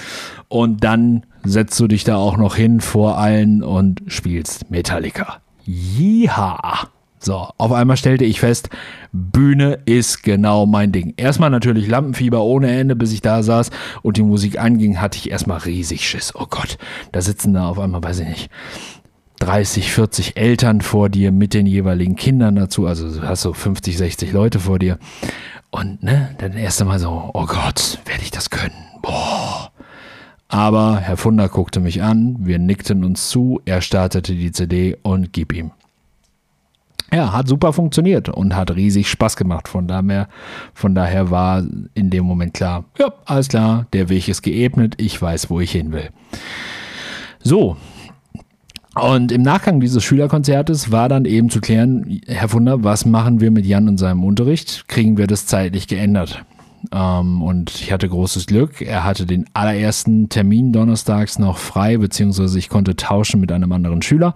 Und 0.49 0.85
dann 0.85 1.25
setzt 1.45 1.79
du 1.81 1.87
dich 1.87 2.05
da 2.05 2.17
auch 2.17 2.37
noch 2.37 2.57
hin 2.57 2.81
vor 2.81 3.19
allen 3.19 3.63
und 3.63 4.03
spielst 4.07 4.71
Metallica. 4.71 5.39
Jiha! 5.65 6.89
So, 7.23 7.49
auf 7.59 7.73
einmal 7.73 7.99
stellte 7.99 8.25
ich 8.25 8.41
fest, 8.41 8.71
Bühne 9.13 9.81
ist 9.85 10.23
genau 10.23 10.65
mein 10.65 10.91
Ding. 10.91 11.13
Erstmal 11.19 11.51
natürlich 11.51 11.87
Lampenfieber 11.87 12.43
ohne 12.43 12.71
Ende, 12.71 12.97
bis 12.97 13.13
ich 13.13 13.21
da 13.21 13.43
saß 13.43 13.71
und 14.01 14.17
die 14.17 14.23
Musik 14.23 14.59
anging, 14.59 15.03
hatte 15.03 15.19
ich 15.19 15.31
erstmal 15.31 15.59
riesig 15.59 16.09
Schiss. 16.09 16.35
Oh 16.35 16.47
Gott, 16.49 16.79
da 17.13 17.21
sitzen 17.21 17.53
da 17.53 17.69
auf 17.69 17.79
einmal, 17.79 18.03
weiß 18.03 18.21
ich 18.21 18.29
nicht, 18.29 18.51
30, 19.41 19.93
40 19.93 20.37
Eltern 20.37 20.81
vor 20.81 21.09
dir 21.09 21.33
mit 21.33 21.55
den 21.55 21.67
jeweiligen 21.67 22.15
Kindern 22.15 22.57
dazu. 22.57 22.87
Also 22.87 23.13
du 23.13 23.27
hast 23.27 23.43
so 23.43 23.53
50, 23.53 23.99
60 23.99 24.33
Leute 24.33 24.61
vor 24.61 24.79
dir. 24.79 24.99
Und 25.71 26.03
ne, 26.03 26.35
dann 26.39 26.53
erst 26.53 26.81
einmal 26.81 26.99
so, 26.99 27.31
oh 27.33 27.47
Gott, 27.47 27.99
werde 28.05 28.23
ich 28.23 28.31
das 28.31 28.51
können? 28.51 28.75
Boah. 29.03 29.73
Aber 30.49 30.99
Herr 30.99 31.17
Funder 31.17 31.49
guckte 31.49 31.81
mich 31.81 32.03
an, 32.03 32.37
wir 32.41 32.59
nickten 32.59 33.05
uns 33.05 33.29
zu, 33.29 33.61
er 33.65 33.81
startete 33.81 34.35
die 34.35 34.51
CD 34.51 34.97
und 35.03 35.33
gib 35.33 35.53
ihm. 35.53 35.71
Ja, 37.13 37.33
hat 37.33 37.49
super 37.49 37.73
funktioniert 37.73 38.29
und 38.29 38.55
hat 38.55 38.73
riesig 38.73 39.09
Spaß 39.09 39.37
gemacht. 39.37 39.69
Von 39.69 39.89
daher, 39.89 40.29
von 40.75 40.95
daher 40.95 41.31
war 41.31 41.65
in 41.95 42.11
dem 42.11 42.25
Moment 42.25 42.55
klar, 42.55 42.85
ja, 42.99 43.13
alles 43.25 43.49
klar, 43.49 43.87
der 43.93 44.09
Weg 44.09 44.29
ist 44.29 44.43
geebnet, 44.43 44.95
ich 44.99 45.21
weiß, 45.21 45.51
wo 45.51 45.61
ich 45.61 45.73
hin 45.73 45.93
will. 45.93 46.11
So, 47.43 47.77
und 48.95 49.31
im 49.31 49.43
Nachgang 49.43 49.81
dieses 49.81 50.03
Schülerkonzertes 50.03 50.91
war 50.91 51.09
dann 51.09 51.25
eben 51.25 51.49
zu 51.49 51.61
klären, 51.61 52.21
Herr 52.27 52.53
Wunder, 52.53 52.83
was 52.83 53.07
machen 53.07 53.41
wir 53.41 53.51
mit 53.51 53.65
Jan 53.65 53.89
und 53.89 53.99
seinem 53.99 54.25
Unterricht? 54.25 54.89
Kriegen 54.89 55.17
wir 55.17 55.29
das 55.29 55.47
zeitlich 55.47 55.87
geändert? 55.87 56.45
Ähm, 56.93 57.43
und 57.43 57.71
ich 57.71 57.93
hatte 57.93 58.09
großes 58.09 58.47
Glück. 58.47 58.81
Er 58.81 59.05
hatte 59.05 59.27
den 59.27 59.47
allerersten 59.55 60.29
Termin 60.29 60.73
donnerstags 60.73 61.39
noch 61.39 61.59
frei, 61.59 61.99
beziehungsweise 61.99 62.59
ich 62.59 62.69
konnte 62.69 62.97
tauschen 62.97 63.41
mit 63.41 63.53
einem 63.53 63.71
anderen 63.71 64.03
Schüler, 64.03 64.35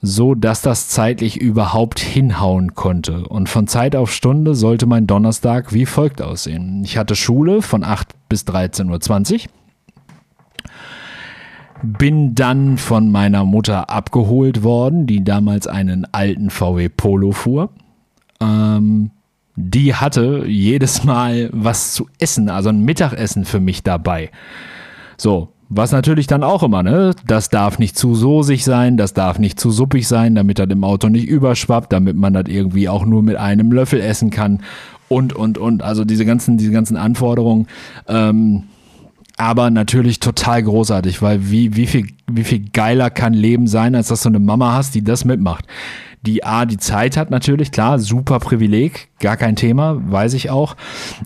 so 0.00 0.34
dass 0.34 0.62
das 0.62 0.88
zeitlich 0.88 1.38
überhaupt 1.38 2.00
hinhauen 2.00 2.74
konnte. 2.74 3.26
Und 3.28 3.50
von 3.50 3.66
Zeit 3.66 3.96
auf 3.96 4.12
Stunde 4.12 4.54
sollte 4.54 4.86
mein 4.86 5.06
Donnerstag 5.06 5.74
wie 5.74 5.84
folgt 5.84 6.22
aussehen. 6.22 6.82
Ich 6.84 6.96
hatte 6.96 7.16
Schule 7.16 7.60
von 7.60 7.84
8 7.84 8.08
bis 8.30 8.44
13.20 8.46 9.32
Uhr 9.34 9.40
bin 11.82 12.34
dann 12.34 12.78
von 12.78 13.10
meiner 13.10 13.44
Mutter 13.44 13.90
abgeholt 13.90 14.62
worden, 14.62 15.06
die 15.06 15.24
damals 15.24 15.66
einen 15.66 16.06
alten 16.12 16.50
VW 16.50 16.88
Polo 16.88 17.32
fuhr. 17.32 17.70
Ähm, 18.40 19.10
die 19.56 19.94
hatte 19.94 20.44
jedes 20.46 21.04
Mal 21.04 21.50
was 21.52 21.92
zu 21.92 22.08
essen, 22.18 22.48
also 22.48 22.70
ein 22.70 22.84
Mittagessen 22.84 23.44
für 23.44 23.60
mich 23.60 23.82
dabei. 23.82 24.30
So, 25.16 25.50
was 25.68 25.92
natürlich 25.92 26.26
dann 26.26 26.42
auch 26.42 26.62
immer, 26.62 26.82
ne? 26.82 27.14
Das 27.26 27.48
darf 27.48 27.78
nicht 27.78 27.96
zu 27.96 28.14
soßig 28.14 28.64
sein, 28.64 28.96
das 28.96 29.14
darf 29.14 29.38
nicht 29.38 29.58
zu 29.58 29.70
suppig 29.70 30.06
sein, 30.06 30.34
damit 30.34 30.58
das 30.58 30.68
im 30.68 30.84
Auto 30.84 31.08
nicht 31.08 31.26
überschwappt, 31.26 31.92
damit 31.92 32.16
man 32.16 32.34
das 32.34 32.44
irgendwie 32.48 32.88
auch 32.88 33.04
nur 33.04 33.22
mit 33.22 33.36
einem 33.36 33.72
Löffel 33.72 34.00
essen 34.00 34.30
kann 34.30 34.60
und, 35.08 35.32
und, 35.32 35.58
und. 35.58 35.82
Also 35.82 36.04
diese 36.04 36.24
ganzen, 36.24 36.56
diese 36.56 36.72
ganzen 36.72 36.96
Anforderungen. 36.96 37.68
Ähm, 38.08 38.64
aber 39.36 39.70
natürlich 39.70 40.20
total 40.20 40.62
großartig, 40.62 41.22
weil 41.22 41.50
wie, 41.50 41.76
wie, 41.76 41.86
viel, 41.86 42.08
wie 42.30 42.44
viel 42.44 42.70
geiler 42.70 43.10
kann 43.10 43.32
Leben 43.32 43.66
sein, 43.66 43.94
als 43.94 44.08
dass 44.08 44.22
du 44.22 44.28
eine 44.28 44.38
Mama 44.38 44.72
hast, 44.72 44.94
die 44.94 45.02
das 45.02 45.24
mitmacht. 45.24 45.66
Die 46.24 46.44
A, 46.44 46.66
die 46.66 46.76
Zeit 46.76 47.16
hat 47.16 47.30
natürlich, 47.30 47.72
klar, 47.72 47.98
super 47.98 48.38
Privileg, 48.38 49.08
gar 49.18 49.36
kein 49.36 49.56
Thema, 49.56 50.00
weiß 50.06 50.34
ich 50.34 50.50
auch. 50.50 50.76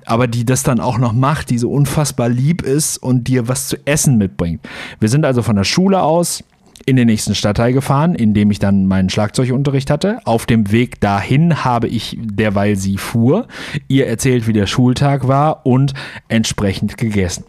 Aber 0.07 0.27
die 0.27 0.47
das 0.47 0.63
dann 0.63 0.81
auch 0.81 0.97
noch 0.97 1.13
macht, 1.13 1.51
die 1.51 1.59
so 1.59 1.71
unfassbar 1.71 2.31
lieb 2.31 2.63
ist 2.63 2.97
und 2.97 3.29
dir 3.29 3.47
was 3.47 3.69
zu 3.69 3.77
essen 3.85 4.17
mitbringt. 4.17 4.61
Wir 4.99 5.11
sind 5.11 5.27
also 5.27 5.43
von 5.43 5.57
der 5.57 5.65
Schule 5.65 6.01
aus 6.01 6.43
in 6.87 6.97
den 6.97 7.09
nächsten 7.09 7.35
Stadtteil 7.35 7.75
gefahren, 7.75 8.15
in 8.15 8.33
dem 8.33 8.51
ich 8.51 8.59
dann 8.59 8.87
meinen 8.87 9.11
Schlagzeugunterricht 9.11 9.91
hatte. 9.91 10.19
Auf 10.25 10.47
dem 10.47 10.73
Weg 10.73 11.01
dahin 11.01 11.65
habe 11.65 11.89
ich, 11.89 12.17
derweil 12.19 12.77
sie 12.77 12.97
fuhr, 12.97 13.49
ihr 13.89 14.07
erzählt, 14.07 14.47
wie 14.47 14.53
der 14.55 14.67
Schultag 14.67 15.29
war 15.29 15.67
und 15.67 15.93
entsprechend 16.29 16.97
gegessen 16.97 17.45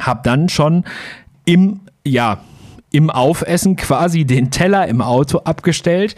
habe 0.00 0.20
dann 0.22 0.48
schon 0.48 0.84
im, 1.44 1.80
ja, 2.04 2.40
im 2.92 3.10
Aufessen 3.10 3.76
quasi 3.76 4.24
den 4.24 4.50
Teller 4.50 4.86
im 4.88 5.02
Auto 5.02 5.38
abgestellt 5.38 6.14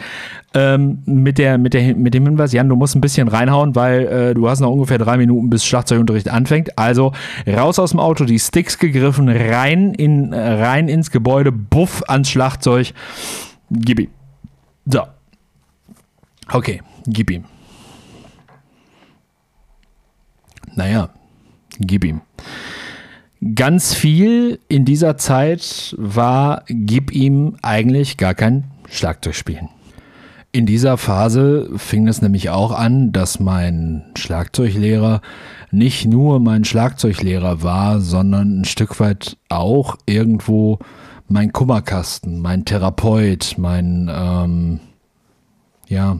ähm, 0.53 1.01
mit, 1.05 1.37
der, 1.37 1.57
mit, 1.57 1.73
der, 1.73 1.95
mit 1.95 2.13
dem 2.13 2.25
Hinweis, 2.25 2.53
Jan, 2.53 2.69
du 2.69 2.75
musst 2.75 2.95
ein 2.95 3.01
bisschen 3.01 3.27
reinhauen, 3.27 3.75
weil 3.75 4.07
äh, 4.07 4.33
du 4.33 4.47
hast 4.47 4.59
noch 4.59 4.71
ungefähr 4.71 4.97
drei 4.97 5.17
Minuten, 5.17 5.49
bis 5.49 5.65
Schlagzeugunterricht 5.65 6.29
anfängt. 6.29 6.77
Also 6.77 7.11
raus 7.47 7.79
aus 7.79 7.91
dem 7.91 7.99
Auto, 7.99 8.25
die 8.25 8.39
Sticks 8.39 8.77
gegriffen, 8.77 9.29
rein, 9.29 9.93
in, 9.93 10.33
rein 10.33 10.87
ins 10.87 11.11
Gebäude, 11.11 11.51
buff 11.51 12.03
ans 12.07 12.29
Schlagzeug, 12.29 12.93
gib 13.71 13.99
ihm. 13.99 14.09
So. 14.85 15.01
Okay, 16.51 16.81
gib 17.05 17.29
ihm. 17.29 17.43
Naja, 20.75 21.09
gib 21.79 22.05
ihm. 22.05 22.21
Ganz 23.55 23.93
viel 23.93 24.59
in 24.67 24.83
dieser 24.83 25.15
Zeit 25.17 25.95
war, 25.97 26.63
gib 26.67 27.11
ihm 27.11 27.55
eigentlich 27.61 28.17
gar 28.17 28.33
kein 28.33 28.65
Schlagzeugspielen. 28.89 29.69
In 30.51 30.65
dieser 30.65 30.97
Phase 30.97 31.69
fing 31.77 32.07
es 32.07 32.21
nämlich 32.21 32.49
auch 32.49 32.71
an, 32.71 33.11
dass 33.11 33.39
mein 33.39 34.03
Schlagzeuglehrer 34.15 35.21
nicht 35.71 36.07
nur 36.07 36.39
mein 36.39 36.65
Schlagzeuglehrer 36.65 37.61
war, 37.61 38.01
sondern 38.01 38.61
ein 38.61 38.65
Stück 38.65 38.99
weit 38.99 39.37
auch 39.47 39.95
irgendwo 40.05 40.79
mein 41.27 41.53
Kummerkasten, 41.53 42.41
mein 42.41 42.65
Therapeut, 42.65 43.55
mein, 43.57 44.09
ähm, 44.11 44.79
ja, 45.87 46.17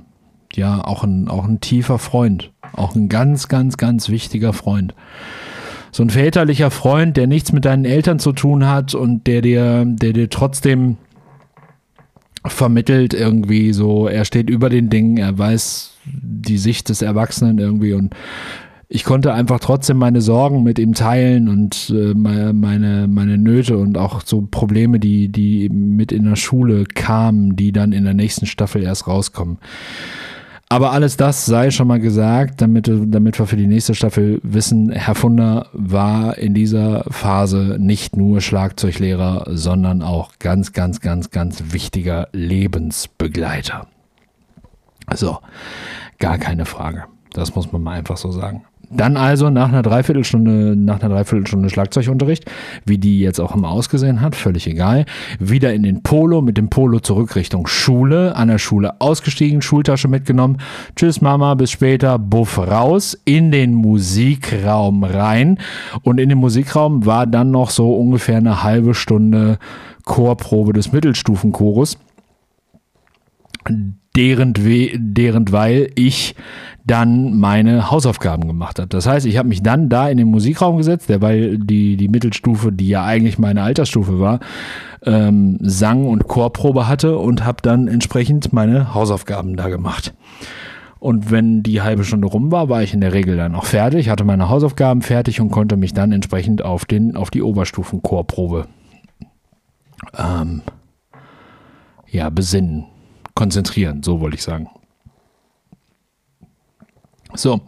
ja, 0.53 0.85
auch 0.85 1.03
ein, 1.03 1.27
auch 1.27 1.45
ein 1.45 1.59
tiefer 1.59 1.97
Freund, 1.97 2.51
auch 2.73 2.95
ein 2.95 3.09
ganz, 3.09 3.47
ganz, 3.47 3.77
ganz 3.77 4.09
wichtiger 4.09 4.53
Freund. 4.53 4.93
So 5.91 6.03
ein 6.03 6.09
väterlicher 6.09 6.71
Freund, 6.71 7.17
der 7.17 7.27
nichts 7.27 7.51
mit 7.51 7.65
deinen 7.65 7.85
Eltern 7.85 8.19
zu 8.19 8.31
tun 8.31 8.67
hat 8.67 8.93
und 8.93 9.27
der 9.27 9.41
dir, 9.41 9.85
der 9.85 10.13
dir 10.13 10.29
trotzdem 10.29 10.97
vermittelt 12.45 13.13
irgendwie 13.13 13.73
so, 13.73 14.07
er 14.07 14.25
steht 14.25 14.49
über 14.49 14.69
den 14.69 14.89
Dingen, 14.89 15.17
er 15.17 15.37
weiß 15.37 15.93
die 16.05 16.57
Sicht 16.57 16.89
des 16.89 17.01
Erwachsenen 17.01 17.59
irgendwie 17.59 17.93
und 17.93 18.15
ich 18.91 19.03
konnte 19.03 19.33
einfach 19.33 19.59
trotzdem 19.59 19.97
meine 19.97 20.19
Sorgen 20.19 20.63
mit 20.63 20.79
ihm 20.79 20.95
teilen 20.95 21.47
und 21.47 21.93
äh, 21.95 22.15
meine, 22.15 23.07
meine 23.07 23.37
Nöte 23.37 23.77
und 23.77 23.99
auch 23.99 24.21
so 24.25 24.47
Probleme, 24.49 24.99
die, 24.99 25.29
die 25.29 25.69
mit 25.69 26.11
in 26.11 26.25
der 26.25 26.35
Schule 26.35 26.85
kamen, 26.85 27.55
die 27.55 27.71
dann 27.71 27.91
in 27.91 28.03
der 28.03 28.15
nächsten 28.15 28.47
Staffel 28.47 28.81
erst 28.81 29.05
rauskommen. 29.05 29.59
Aber 30.71 30.91
alles 30.91 31.17
das 31.17 31.47
sei 31.47 31.71
schon 31.71 31.87
mal 31.87 31.99
gesagt, 31.99 32.61
damit, 32.61 32.87
damit 32.87 33.39
wir 33.39 33.47
für 33.47 33.57
die 33.57 33.65
nächste 33.65 33.95
Staffel 33.95 34.39
wissen, 34.43 34.91
Herr 34.91 35.15
Funder 35.15 35.67
war 35.73 36.37
in 36.37 36.53
dieser 36.53 37.05
Phase 37.09 37.77
nicht 37.79 38.15
nur 38.15 38.39
Schlagzeuglehrer, 38.39 39.47
sondern 39.47 40.03
auch 40.03 40.33
ganz, 40.37 40.71
ganz, 40.71 41.01
ganz, 41.01 41.31
ganz 41.31 41.73
wichtiger 41.73 42.27
Lebensbegleiter. 42.33 43.87
So, 45.15 45.39
gar 46.19 46.37
keine 46.37 46.65
Frage. 46.65 47.05
Das 47.33 47.55
muss 47.55 47.71
man 47.71 47.81
mal 47.81 47.97
einfach 47.97 48.17
so 48.17 48.31
sagen. 48.31 48.63
Dann 48.91 49.17
also 49.17 49.51
nach 49.51 49.69
einer 49.69 49.83
Dreiviertelstunde, 49.83 50.75
nach 50.75 50.99
einer 50.99 51.13
Dreiviertelstunde 51.13 51.69
Schlagzeugunterricht, 51.69 52.45
wie 52.85 52.97
die 52.97 53.19
jetzt 53.19 53.39
auch 53.39 53.55
immer 53.55 53.69
ausgesehen 53.69 54.21
hat, 54.21 54.35
völlig 54.35 54.65
egal, 54.65 55.05
wieder 55.39 55.73
in 55.73 55.83
den 55.83 56.01
Polo, 56.01 56.41
mit 56.41 56.57
dem 56.57 56.69
Polo 56.69 56.99
zurück 56.99 57.35
Richtung 57.35 57.67
Schule, 57.67 58.35
an 58.35 58.47
der 58.47 58.57
Schule 58.57 58.99
ausgestiegen, 58.99 59.61
Schultasche 59.61 60.07
mitgenommen, 60.07 60.57
tschüss 60.95 61.21
Mama, 61.21 61.53
bis 61.53 61.69
später, 61.69 62.17
buff 62.17 62.57
raus, 62.57 63.15
in 63.25 63.51
den 63.51 63.75
Musikraum 63.75 65.03
rein. 65.03 65.59
Und 66.01 66.19
in 66.19 66.29
dem 66.29 66.39
Musikraum 66.39 67.05
war 67.05 67.27
dann 67.27 67.51
noch 67.51 67.69
so 67.69 67.93
ungefähr 67.93 68.37
eine 68.37 68.63
halbe 68.63 68.95
Stunde 68.95 69.59
Chorprobe 70.03 70.73
des 70.73 70.91
Mittelstufenchorus 70.91 71.97
deren, 74.15 74.53
deren 74.55 75.51
weil 75.51 75.91
ich 75.95 76.35
dann 76.85 77.37
meine 77.37 77.91
Hausaufgaben 77.91 78.47
gemacht 78.47 78.79
habe. 78.79 78.89
Das 78.89 79.05
heißt, 79.05 79.25
ich 79.27 79.37
habe 79.37 79.47
mich 79.47 79.61
dann 79.61 79.89
da 79.89 80.09
in 80.09 80.17
den 80.17 80.27
Musikraum 80.27 80.77
gesetzt, 80.77 81.07
der 81.07 81.21
weil 81.21 81.59
die, 81.59 81.97
die 81.97 82.07
Mittelstufe, 82.07 82.71
die 82.71 82.87
ja 82.87 83.05
eigentlich 83.05 83.37
meine 83.37 83.61
Altersstufe 83.61 84.19
war, 84.19 84.39
ähm, 85.05 85.59
Sang- 85.61 86.07
und 86.07 86.27
Chorprobe 86.27 86.87
hatte 86.87 87.17
und 87.17 87.45
habe 87.45 87.61
dann 87.61 87.87
entsprechend 87.87 88.53
meine 88.53 88.93
Hausaufgaben 88.93 89.55
da 89.55 89.69
gemacht. 89.69 90.13
Und 90.99 91.31
wenn 91.31 91.63
die 91.63 91.81
halbe 91.81 92.03
Stunde 92.03 92.27
rum 92.27 92.51
war, 92.51 92.67
war 92.67 92.83
ich 92.83 92.93
in 92.93 93.01
der 93.01 93.13
Regel 93.13 93.37
dann 93.37 93.55
auch 93.55 93.65
fertig, 93.65 94.09
hatte 94.09 94.25
meine 94.25 94.49
Hausaufgaben 94.49 95.01
fertig 95.01 95.39
und 95.39 95.51
konnte 95.51 95.77
mich 95.77 95.93
dann 95.93 96.11
entsprechend 96.11 96.65
auf, 96.65 96.85
den, 96.85 97.15
auf 97.15 97.29
die 97.29 97.41
Oberstufen-Chorprobe 97.41 98.65
ähm, 100.17 100.61
ja, 102.11 102.29
besinnen 102.29 102.85
konzentrieren, 103.39 104.03
so 104.03 104.19
wollte 104.19 104.35
ich 104.35 104.43
sagen. 104.43 104.67
So. 107.33 107.61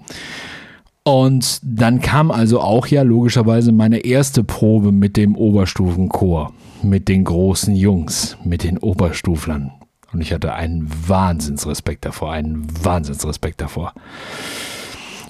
Und 1.03 1.61
dann 1.63 2.01
kam 2.01 2.29
also 2.29 2.59
auch 2.59 2.87
ja 2.87 3.03
logischerweise 3.03 3.71
meine 3.71 3.99
erste 3.99 4.43
Probe 4.43 4.91
mit 4.91 5.15
dem 5.15 5.37
Oberstufenchor, 5.37 6.51
mit 6.83 7.07
den 7.07 7.23
großen 7.23 7.73
Jungs, 7.73 8.35
mit 8.43 8.65
den 8.65 8.79
Oberstuflern. 8.79 9.71
Und 10.11 10.19
ich 10.19 10.33
hatte 10.33 10.53
einen 10.53 10.91
Wahnsinnsrespekt 11.07 12.03
davor, 12.03 12.33
einen 12.33 12.67
Wahnsinnsrespekt 12.83 13.61
davor. 13.61 13.93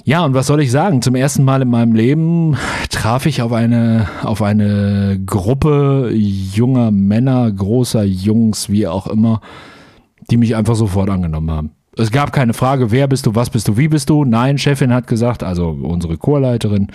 Ja, 0.06 0.26
und 0.26 0.34
was 0.34 0.48
soll 0.48 0.62
ich 0.62 0.72
sagen? 0.72 1.04
Zum 1.04 1.14
ersten 1.14 1.44
Mal 1.44 1.62
in 1.62 1.70
meinem 1.70 1.94
Leben 1.94 2.58
traf 2.90 3.28
ich 3.28 3.44
auf 3.44 3.54
eine, 3.54 4.08
auf 4.24 4.42
eine 4.42 5.22
Gruppe 5.24 6.10
junger 6.12 6.90
Männer, 6.90 7.52
großer 7.52 8.04
Jungs, 8.04 8.70
wie 8.70 8.88
auch 8.88 9.06
immer, 9.06 9.40
die 10.32 10.38
mich 10.38 10.56
einfach 10.56 10.76
sofort 10.76 11.10
angenommen 11.10 11.52
haben. 11.52 11.72
Es 11.98 12.12
gab 12.12 12.32
keine 12.32 12.54
Frage, 12.54 12.90
wer 12.92 13.08
bist 13.08 13.26
du, 13.26 13.36
was 13.36 13.50
bist 13.50 13.68
du, 13.68 13.78
wie 13.78 13.90
bist 13.90 14.10
du. 14.10 14.24
Nein, 14.24 14.58
Chefin 14.58 14.94
hat 14.94 15.08
gesagt, 15.08 15.44
also 15.44 15.70
unsere 15.70 16.18
Chorleiterin, 16.18 16.88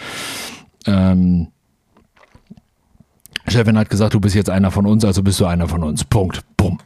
ähm, 0.87 1.49
Chefin 3.47 3.79
hat 3.79 3.91
gesagt, 3.91 4.15
du 4.15 4.21
bist 4.21 4.35
jetzt 4.35 4.51
einer 4.51 4.71
von 4.71 4.87
uns, 4.87 5.05
also 5.05 5.23
bist 5.23 5.39
du 5.39 5.47
einer 5.47 5.69
von 5.69 5.83
uns. 5.83 6.05
Punkt. 6.05 6.43
Bumm. 6.57 6.79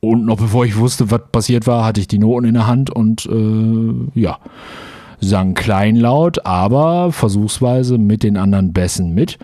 Und 0.00 0.26
noch 0.26 0.36
bevor 0.36 0.64
ich 0.64 0.76
wusste, 0.76 1.10
was 1.10 1.22
passiert 1.30 1.66
war, 1.66 1.84
hatte 1.84 2.00
ich 2.00 2.08
die 2.08 2.18
Noten 2.18 2.48
in 2.48 2.54
der 2.54 2.66
Hand 2.66 2.90
und 2.90 3.24
äh, 3.26 4.20
ja, 4.20 4.38
sang 5.20 5.54
kleinlaut, 5.54 6.44
aber 6.44 7.12
versuchsweise 7.12 7.98
mit 7.98 8.24
den 8.24 8.36
anderen 8.36 8.72
Bässen 8.72 9.14
mit. 9.14 9.38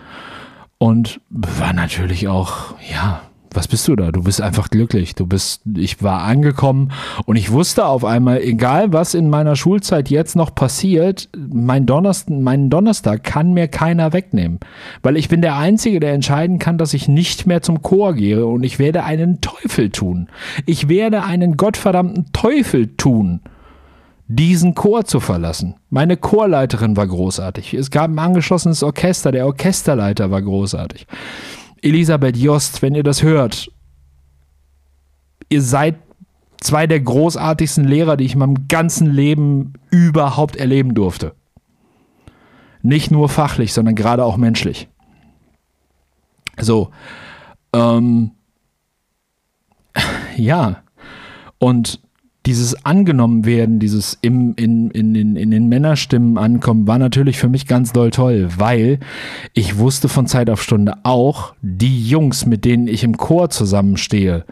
Und 0.77 1.21
war 1.29 1.73
natürlich 1.73 2.27
auch, 2.27 2.75
ja, 2.91 3.21
was 3.53 3.67
bist 3.67 3.87
du 3.87 3.95
da? 3.95 4.11
Du 4.11 4.23
bist 4.23 4.41
einfach 4.41 4.69
glücklich. 4.69 5.15
Du 5.15 5.25
bist, 5.25 5.61
ich 5.75 6.01
war 6.03 6.21
angekommen 6.21 6.91
und 7.25 7.35
ich 7.35 7.51
wusste 7.51 7.85
auf 7.85 8.05
einmal, 8.05 8.41
egal 8.41 8.93
was 8.93 9.13
in 9.13 9.29
meiner 9.29 9.55
Schulzeit 9.55 10.09
jetzt 10.09 10.35
noch 10.35 10.53
passiert, 10.53 11.29
mein 11.37 11.85
Donnerstag, 11.85 12.37
meinen 12.37 12.69
Donnerstag 12.69 13.23
kann 13.23 13.53
mir 13.53 13.67
keiner 13.67 14.13
wegnehmen. 14.13 14.59
Weil 15.01 15.17
ich 15.17 15.29
bin 15.29 15.41
der 15.41 15.57
Einzige, 15.57 15.99
der 15.99 16.13
entscheiden 16.13 16.59
kann, 16.59 16.77
dass 16.77 16.93
ich 16.93 17.07
nicht 17.07 17.47
mehr 17.47 17.61
zum 17.61 17.81
Chor 17.81 18.13
gehe 18.13 18.45
und 18.45 18.63
ich 18.63 18.79
werde 18.79 19.03
einen 19.03 19.41
Teufel 19.41 19.89
tun. 19.89 20.27
Ich 20.65 20.89
werde 20.89 21.23
einen 21.23 21.57
gottverdammten 21.57 22.27
Teufel 22.33 22.95
tun 22.95 23.41
diesen 24.31 24.75
Chor 24.75 25.05
zu 25.05 25.19
verlassen. 25.19 25.75
Meine 25.89 26.15
Chorleiterin 26.15 26.95
war 26.95 27.07
großartig. 27.07 27.73
Es 27.73 27.89
gab 27.89 28.11
ein 28.11 28.19
angeschlossenes 28.19 28.83
Orchester, 28.83 29.31
der 29.31 29.47
Orchesterleiter 29.47 30.29
war 30.29 30.41
großartig. 30.43 31.07
Elisabeth 31.81 32.37
Jost, 32.37 32.81
wenn 32.81 32.95
ihr 32.95 33.03
das 33.03 33.23
hört, 33.23 33.71
ihr 35.49 35.61
seid 35.61 35.95
zwei 36.61 36.87
der 36.87 36.99
großartigsten 36.99 37.85
Lehrer, 37.85 38.17
die 38.17 38.25
ich 38.25 38.33
in 38.33 38.39
meinem 38.39 38.67
ganzen 38.67 39.11
Leben 39.11 39.73
überhaupt 39.89 40.55
erleben 40.55 40.93
durfte. 40.93 41.33
Nicht 42.81 43.11
nur 43.11 43.29
fachlich, 43.29 43.73
sondern 43.73 43.95
gerade 43.95 44.23
auch 44.23 44.37
menschlich. 44.37 44.87
So, 46.59 46.91
ähm, 47.73 48.31
ja, 50.37 50.83
und 51.57 52.01
dieses 52.45 52.85
angenommen 52.85 53.45
werden, 53.45 53.79
dieses 53.79 54.17
im, 54.21 54.53
in, 54.55 54.91
in, 54.91 55.13
in, 55.13 55.35
in 55.35 55.51
den 55.51 55.67
Männerstimmen 55.67 56.37
ankommen, 56.37 56.87
war 56.87 56.97
natürlich 56.97 57.37
für 57.37 57.49
mich 57.49 57.67
ganz 57.67 57.91
doll 57.91 58.11
toll, 58.11 58.49
weil 58.57 58.99
ich 59.53 59.77
wusste 59.77 60.07
von 60.07 60.25
Zeit 60.25 60.49
auf 60.49 60.63
Stunde 60.63 60.93
auch, 61.03 61.53
die 61.61 62.07
Jungs, 62.07 62.45
mit 62.45 62.65
denen 62.65 62.87
ich 62.87 63.03
im 63.03 63.17
Chor 63.17 63.49
zusammenstehe, 63.49 64.45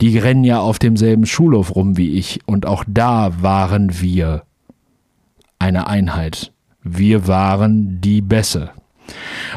die 0.00 0.18
rennen 0.18 0.44
ja 0.44 0.60
auf 0.60 0.78
demselben 0.78 1.26
Schulhof 1.26 1.74
rum 1.74 1.96
wie 1.96 2.12
ich. 2.18 2.40
Und 2.46 2.66
auch 2.66 2.84
da 2.86 3.42
waren 3.42 4.00
wir 4.00 4.42
eine 5.58 5.86
Einheit. 5.86 6.52
Wir 6.82 7.26
waren 7.26 8.00
die 8.00 8.22
Bässe. 8.22 8.70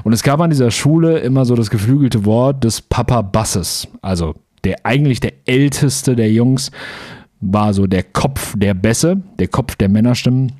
Und 0.03 0.13
es 0.13 0.23
gab 0.23 0.39
an 0.41 0.49
dieser 0.49 0.71
Schule 0.71 1.19
immer 1.19 1.45
so 1.45 1.55
das 1.55 1.69
geflügelte 1.69 2.25
Wort 2.25 2.63
des 2.63 2.81
Papa 2.81 3.21
Basses, 3.21 3.87
also 4.01 4.35
der 4.63 4.85
eigentlich 4.85 5.19
der 5.19 5.33
älteste 5.45 6.15
der 6.15 6.31
Jungs, 6.31 6.71
war 7.41 7.73
so 7.73 7.87
der 7.87 8.03
Kopf 8.03 8.53
der 8.57 8.73
Bässe, 8.73 9.21
der 9.39 9.47
Kopf 9.47 9.75
der 9.75 9.89
Männerstimmen. 9.89 10.53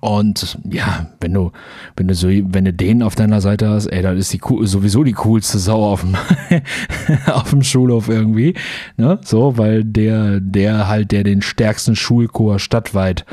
Und 0.00 0.56
ja, 0.70 1.08
wenn 1.20 1.34
du, 1.34 1.50
wenn 1.96 2.06
du 2.06 2.14
so, 2.14 2.28
wenn 2.28 2.64
du 2.64 2.72
den 2.72 3.02
auf 3.02 3.16
deiner 3.16 3.40
Seite 3.40 3.68
hast, 3.68 3.86
ey, 3.86 4.02
dann 4.02 4.16
ist 4.16 4.32
die 4.32 4.40
sowieso 4.62 5.02
die 5.02 5.14
coolste 5.14 5.58
Sau 5.58 5.84
auf 5.84 6.02
dem, 6.02 6.16
auf 7.26 7.50
dem 7.50 7.64
Schulhof 7.64 8.08
irgendwie. 8.08 8.54
Ne? 8.96 9.18
So, 9.24 9.58
weil 9.58 9.82
der, 9.82 10.38
der 10.38 10.86
halt, 10.86 11.10
der 11.10 11.24
den 11.24 11.42
stärksten 11.42 11.96
Schulchor 11.96 12.60
stadtweit 12.60 13.24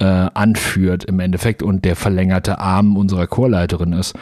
äh, 0.00 0.04
anführt 0.04 1.04
im 1.04 1.20
Endeffekt 1.20 1.62
und 1.62 1.84
der 1.84 1.94
verlängerte 1.94 2.58
Arm 2.58 2.96
unserer 2.96 3.28
Chorleiterin 3.28 3.92
ist 3.92 4.14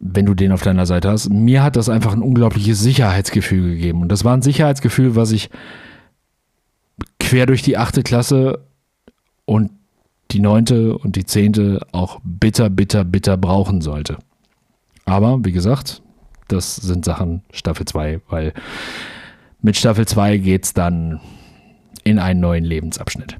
wenn 0.00 0.26
du 0.26 0.34
den 0.34 0.52
auf 0.52 0.62
deiner 0.62 0.86
Seite 0.86 1.10
hast. 1.10 1.28
Mir 1.28 1.64
hat 1.64 1.74
das 1.74 1.88
einfach 1.88 2.12
ein 2.12 2.22
unglaubliches 2.22 2.78
Sicherheitsgefühl 2.78 3.70
gegeben. 3.70 4.02
Und 4.02 4.12
das 4.12 4.24
war 4.24 4.32
ein 4.32 4.42
Sicherheitsgefühl, 4.42 5.16
was 5.16 5.32
ich 5.32 5.50
quer 7.28 7.44
durch 7.44 7.60
die 7.60 7.76
achte 7.76 8.02
Klasse 8.02 8.64
und 9.44 9.70
die 10.30 10.40
neunte 10.40 10.96
und 10.96 11.14
die 11.16 11.26
zehnte 11.26 11.86
auch 11.92 12.20
bitter, 12.24 12.70
bitter, 12.70 13.04
bitter 13.04 13.36
brauchen 13.36 13.82
sollte. 13.82 14.16
Aber 15.04 15.44
wie 15.44 15.52
gesagt, 15.52 16.00
das 16.48 16.76
sind 16.76 17.04
Sachen 17.04 17.42
Staffel 17.52 17.86
2, 17.86 18.22
weil 18.30 18.54
mit 19.60 19.76
Staffel 19.76 20.06
2 20.06 20.38
geht 20.38 20.64
es 20.64 20.72
dann 20.72 21.20
in 22.02 22.18
einen 22.18 22.40
neuen 22.40 22.64
Lebensabschnitt. 22.64 23.36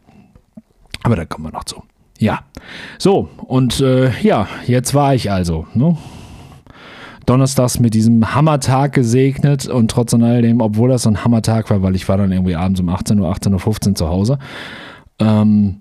Aber 1.03 1.17
da 1.17 1.25
kommen 1.25 1.47
wir 1.47 1.53
noch 1.53 1.65
zu. 1.65 1.83
Ja, 2.19 2.41
so, 2.99 3.31
und 3.47 3.81
äh, 3.81 4.11
ja, 4.21 4.49
jetzt 4.67 4.93
war 4.93 5.15
ich 5.15 5.31
also. 5.31 5.67
Ne? 5.73 5.97
Donnerstags 7.29 7.79
mit 7.79 7.95
diesem 7.95 8.35
Hammertag 8.35 8.93
gesegnet 8.93 9.67
und 9.67 9.91
trotz 9.91 10.15
alledem, 10.15 10.61
obwohl 10.61 10.89
das 10.89 11.03
so 11.03 11.11
ein 11.11 11.25
Hammertag 11.25 11.71
war, 11.71 11.83
weil 11.83 11.95
ich 11.95 12.09
war 12.09 12.17
dann 12.17 12.33
irgendwie 12.33 12.57
abends 12.57 12.81
um 12.81 12.89
18 12.89 13.21
Uhr, 13.21 13.31
18.15 13.31 13.89
Uhr 13.89 13.95
zu 13.95 14.09
Hause. 14.09 14.39
Ähm, 15.19 15.81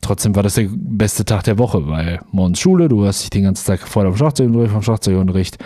trotzdem 0.00 0.34
war 0.36 0.42
das 0.42 0.54
der 0.54 0.68
beste 0.72 1.24
Tag 1.24 1.44
der 1.44 1.58
Woche, 1.58 1.86
weil 1.86 2.20
morgens 2.30 2.60
Schule, 2.60 2.88
du 2.88 3.04
hast 3.04 3.22
dich 3.22 3.30
den 3.30 3.44
ganzen 3.44 3.66
Tag 3.66 3.80
voll 3.86 4.06
auf 4.06 4.16
Schlagzeugunterricht, 4.16 4.72
vom 4.72 4.82
Schlagzeugunterricht 4.82 5.58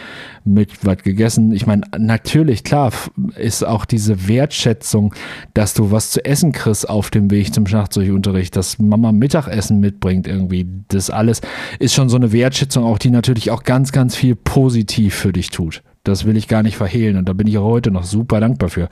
mit 0.45 0.85
was 0.85 0.99
gegessen. 0.99 1.53
Ich 1.53 1.67
meine, 1.67 1.83
natürlich, 1.99 2.65
klar, 2.65 2.93
ist 3.37 3.65
auch 3.65 3.85
diese 3.85 4.29
Wertschätzung, 4.29 5.15
dass 5.55 5.75
du 5.75 5.91
was 5.91 6.11
zu 6.11 6.25
essen 6.25 6.53
kriegst 6.53 6.89
auf 6.89 7.11
dem 7.11 7.31
Weg 7.31 7.55
zum 7.55 7.67
Schlagzeugunterricht, 7.67 8.57
dass 8.57 8.79
Mama 8.79 9.13
Mittagessen 9.13 9.81
mitbringt 9.81 10.27
irgendwie, 10.27 10.67
das 10.89 11.11
alles 11.11 11.41
ist 11.79 11.95
schon 11.95 12.09
so 12.09 12.17
eine 12.17 12.33
Wertschätzung 12.33 12.85
auch, 12.85 12.99
die 12.99 13.11
natürlich 13.11 13.51
auch 13.51 13.63
ganz, 13.63 13.93
ganz 13.93 14.17
viel 14.17 14.35
positiv 14.35 15.15
für 15.15 15.33
dich 15.33 15.51
tut. 15.51 15.83
Das 16.05 16.25
will 16.25 16.37
ich 16.37 16.49
gar 16.49 16.65
nicht 16.65 16.77
verhehlen 16.77 17.17
und 17.17 17.29
da 17.29 17.33
bin 17.33 17.47
ich 17.47 17.59
auch 17.59 17.65
heute 17.65 17.93
noch 17.93 18.03
super 18.03 18.41
dankbar 18.41 18.69
für. 18.69 18.89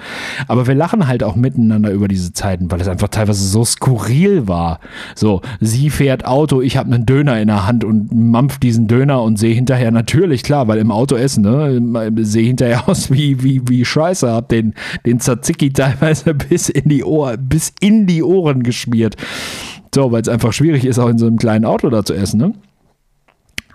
Aber 0.46 0.68
wir 0.68 0.76
lachen 0.76 1.08
halt 1.08 1.24
auch 1.24 1.34
miteinander 1.34 1.90
über 1.90 2.06
diese 2.06 2.32
Zeiten, 2.32 2.70
weil 2.70 2.80
es 2.80 2.86
einfach 2.86 3.08
teilweise 3.08 3.44
so 3.44 3.64
skurril 3.64 4.46
war. 4.46 4.78
So, 5.16 5.40
sie 5.58 5.90
fährt 5.90 6.24
Auto, 6.24 6.60
ich 6.60 6.76
habe 6.76 6.94
einen 6.94 7.06
Döner 7.06 7.40
in 7.40 7.48
der 7.48 7.66
Hand 7.66 7.82
und 7.82 8.12
mampf 8.12 8.58
diesen 8.58 8.86
Döner 8.86 9.22
und 9.22 9.40
sehe 9.40 9.52
hinterher 9.52 9.90
natürlich 9.90 10.44
klar, 10.44 10.68
weil 10.68 10.78
im 10.78 10.92
Auto 10.92 11.16
essen, 11.16 11.42
ne, 11.42 12.14
sehe 12.24 12.46
hinterher 12.46 12.88
aus 12.88 13.10
wie 13.10 13.42
wie 13.42 13.60
wie 13.66 13.84
Scheiße, 13.84 14.30
hab 14.30 14.48
den 14.48 14.74
den 15.04 15.18
Tzatziki 15.18 15.72
teilweise 15.72 16.32
bis 16.34 16.68
in 16.68 16.88
die 16.88 17.02
Ohr 17.02 17.36
bis 17.36 17.72
in 17.80 18.06
die 18.06 18.22
Ohren 18.22 18.62
geschmiert. 18.62 19.16
So, 19.92 20.12
weil 20.12 20.22
es 20.22 20.28
einfach 20.28 20.52
schwierig 20.52 20.84
ist 20.84 21.00
auch 21.00 21.08
in 21.08 21.18
so 21.18 21.26
einem 21.26 21.38
kleinen 21.38 21.64
Auto 21.64 21.90
da 21.90 22.04
zu 22.04 22.14
essen, 22.14 22.38
ne? 22.38 22.54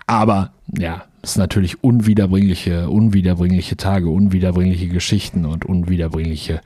Aber 0.06 0.52
ja, 0.78 1.02
es 1.22 1.30
ist 1.32 1.38
natürlich 1.38 1.82
unwiederbringliche, 1.82 2.88
unwiederbringliche 2.88 3.76
Tage, 3.76 4.08
unwiederbringliche 4.08 4.88
Geschichten 4.88 5.44
und 5.44 5.64
unwiederbringliche 5.64 6.60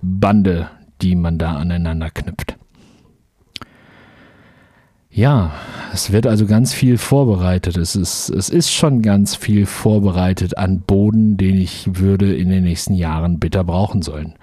Bande, 0.00 0.70
die 1.02 1.14
man 1.14 1.38
da 1.38 1.56
aneinander 1.56 2.10
knüpft. 2.10 2.56
Ja, 5.10 5.52
es 5.92 6.12
wird 6.12 6.26
also 6.26 6.46
ganz 6.46 6.72
viel 6.72 6.96
vorbereitet. 6.96 7.76
Es 7.76 7.96
ist, 7.96 8.28
es 8.28 8.48
ist 8.50 8.72
schon 8.72 9.02
ganz 9.02 9.34
viel 9.34 9.66
vorbereitet 9.66 10.56
an 10.56 10.80
Boden, 10.80 11.36
den 11.36 11.56
ich 11.56 11.98
würde 11.98 12.34
in 12.36 12.50
den 12.50 12.64
nächsten 12.64 12.94
Jahren 12.94 13.40
bitter 13.40 13.64
brauchen 13.64 14.02
sollen. 14.02 14.34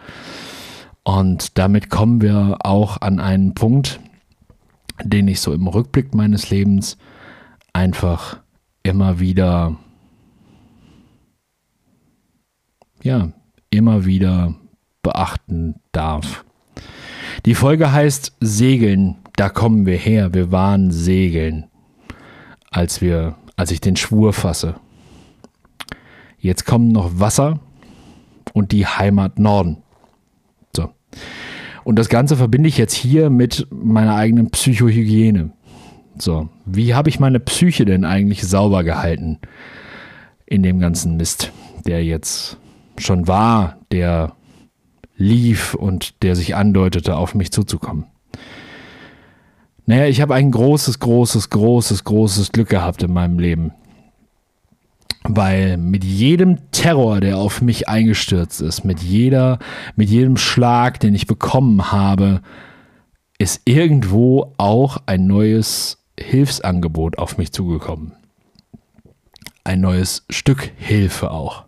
Und 1.03 1.57
damit 1.57 1.89
kommen 1.89 2.19
wir 2.21 2.57
auch 2.63 2.99
an 2.99 3.19
einen 3.19 3.53
Punkt, 3.53 3.99
den 5.03 5.27
ich 5.27 5.39
so 5.39 5.53
im 5.53 5.67
Rückblick 5.67 6.13
meines 6.13 6.49
Lebens 6.49 6.97
einfach 7.71 8.39
immer 8.85 9.19
wieder, 9.19 9.75
ja, 13.01 13.31
immer 13.71 14.05
wieder 14.05 14.53
beachten 15.01 15.81
darf. 15.91 16.45
Die 17.45 17.55
Folge 17.55 17.91
heißt 17.91 18.35
Segeln, 18.39 19.15
da 19.37 19.49
kommen 19.49 19.87
wir 19.87 19.97
her, 19.97 20.35
wir 20.35 20.51
waren 20.51 20.91
Segeln, 20.91 21.65
als 22.69 23.01
wir, 23.01 23.35
als 23.55 23.71
ich 23.71 23.81
den 23.81 23.95
Schwur 23.95 24.33
fasse. 24.33 24.75
Jetzt 26.37 26.65
kommen 26.65 26.89
noch 26.89 27.19
Wasser 27.19 27.59
und 28.53 28.71
die 28.71 28.85
Heimat 28.85 29.39
Norden. 29.39 29.77
So. 30.75 30.91
Und 31.83 31.97
das 31.97 32.07
Ganze 32.07 32.35
verbinde 32.35 32.69
ich 32.69 32.77
jetzt 32.77 32.93
hier 32.93 33.31
mit 33.31 33.67
meiner 33.71 34.15
eigenen 34.15 34.51
Psychohygiene. 34.51 35.54
So, 36.17 36.49
wie 36.65 36.95
habe 36.95 37.09
ich 37.09 37.19
meine 37.19 37.39
Psyche 37.39 37.85
denn 37.85 38.05
eigentlich 38.05 38.43
sauber 38.43 38.83
gehalten 38.83 39.39
in 40.45 40.63
dem 40.63 40.79
ganzen 40.79 41.17
Mist, 41.17 41.51
der 41.85 42.03
jetzt 42.03 42.57
schon 42.97 43.27
war, 43.27 43.77
der 43.91 44.33
lief 45.17 45.73
und 45.73 46.23
der 46.23 46.35
sich 46.35 46.55
andeutete, 46.55 47.15
auf 47.15 47.35
mich 47.35 47.51
zuzukommen? 47.51 48.05
Naja, 49.85 50.07
ich 50.07 50.21
habe 50.21 50.33
ein 50.33 50.51
großes, 50.51 50.99
großes, 50.99 51.49
großes, 51.49 52.03
großes 52.05 52.51
Glück 52.51 52.69
gehabt 52.69 53.03
in 53.03 53.13
meinem 53.13 53.37
Leben. 53.37 53.71
Weil 55.27 55.77
mit 55.77 56.03
jedem 56.03 56.71
Terror, 56.71 57.19
der 57.19 57.37
auf 57.37 57.61
mich 57.61 57.89
eingestürzt 57.89 58.61
ist, 58.61 58.83
mit 58.83 59.01
jeder, 59.01 59.59
mit 59.95 60.09
jedem 60.09 60.37
Schlag, 60.37 60.99
den 60.99 61.15
ich 61.15 61.27
bekommen 61.27 61.91
habe, 61.91 62.41
ist 63.37 63.61
irgendwo 63.65 64.53
auch 64.57 64.97
ein 65.07 65.27
neues 65.27 66.04
Hilfsangebot 66.19 67.17
auf 67.17 67.37
mich 67.37 67.51
zugekommen. 67.51 68.13
Ein 69.63 69.81
neues 69.81 70.25
Stück 70.29 70.71
Hilfe 70.77 71.31
auch. 71.31 71.63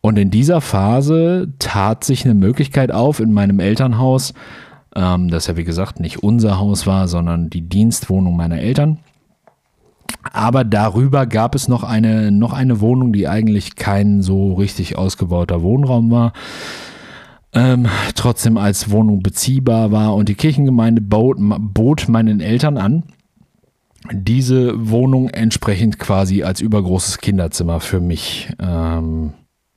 Und 0.00 0.18
in 0.18 0.30
dieser 0.30 0.60
Phase 0.60 1.52
tat 1.58 2.04
sich 2.04 2.24
eine 2.24 2.34
Möglichkeit 2.34 2.92
auf 2.92 3.20
in 3.20 3.32
meinem 3.32 3.58
Elternhaus, 3.60 4.34
ähm, 4.94 5.28
das 5.28 5.46
ja 5.46 5.56
wie 5.56 5.64
gesagt 5.64 6.00
nicht 6.00 6.22
unser 6.22 6.58
Haus 6.58 6.86
war, 6.86 7.08
sondern 7.08 7.48
die 7.50 7.62
Dienstwohnung 7.62 8.36
meiner 8.36 8.58
Eltern. 8.58 8.98
Aber 10.32 10.64
darüber 10.64 11.26
gab 11.26 11.54
es 11.54 11.68
noch 11.68 11.84
eine, 11.84 12.30
noch 12.30 12.52
eine 12.52 12.80
Wohnung, 12.80 13.12
die 13.12 13.28
eigentlich 13.28 13.76
kein 13.76 14.22
so 14.22 14.54
richtig 14.54 14.96
ausgebauter 14.96 15.62
Wohnraum 15.62 16.10
war 16.10 16.32
ähm, 17.54 17.88
trotzdem 18.14 18.56
als 18.56 18.90
Wohnung 18.90 19.22
beziehbar 19.22 19.92
war. 19.92 20.14
Und 20.14 20.28
die 20.28 20.34
Kirchengemeinde 20.34 21.00
bot, 21.00 21.38
bot 21.38 22.08
meinen 22.08 22.40
Eltern 22.40 22.76
an, 22.78 23.04
diese 24.12 24.90
Wohnung 24.90 25.28
entsprechend 25.28 25.98
quasi 25.98 26.42
als 26.42 26.60
übergroßes 26.60 27.18
Kinderzimmer 27.18 27.80
für 27.80 28.00
mich 28.00 28.50
ähm, 28.60 29.32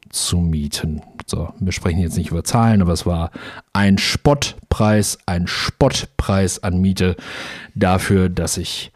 zu 0.09 0.37
mieten. 0.37 1.01
So, 1.25 1.49
wir 1.59 1.71
sprechen 1.71 1.99
jetzt 1.99 2.17
nicht 2.17 2.31
über 2.31 2.43
Zahlen, 2.43 2.81
aber 2.81 2.93
es 2.93 3.05
war 3.05 3.31
ein 3.73 3.97
Spottpreis, 3.97 5.17
ein 5.25 5.47
Spottpreis 5.47 6.63
an 6.63 6.79
Miete 6.79 7.15
dafür, 7.75 8.29
dass 8.29 8.57
ich 8.57 8.91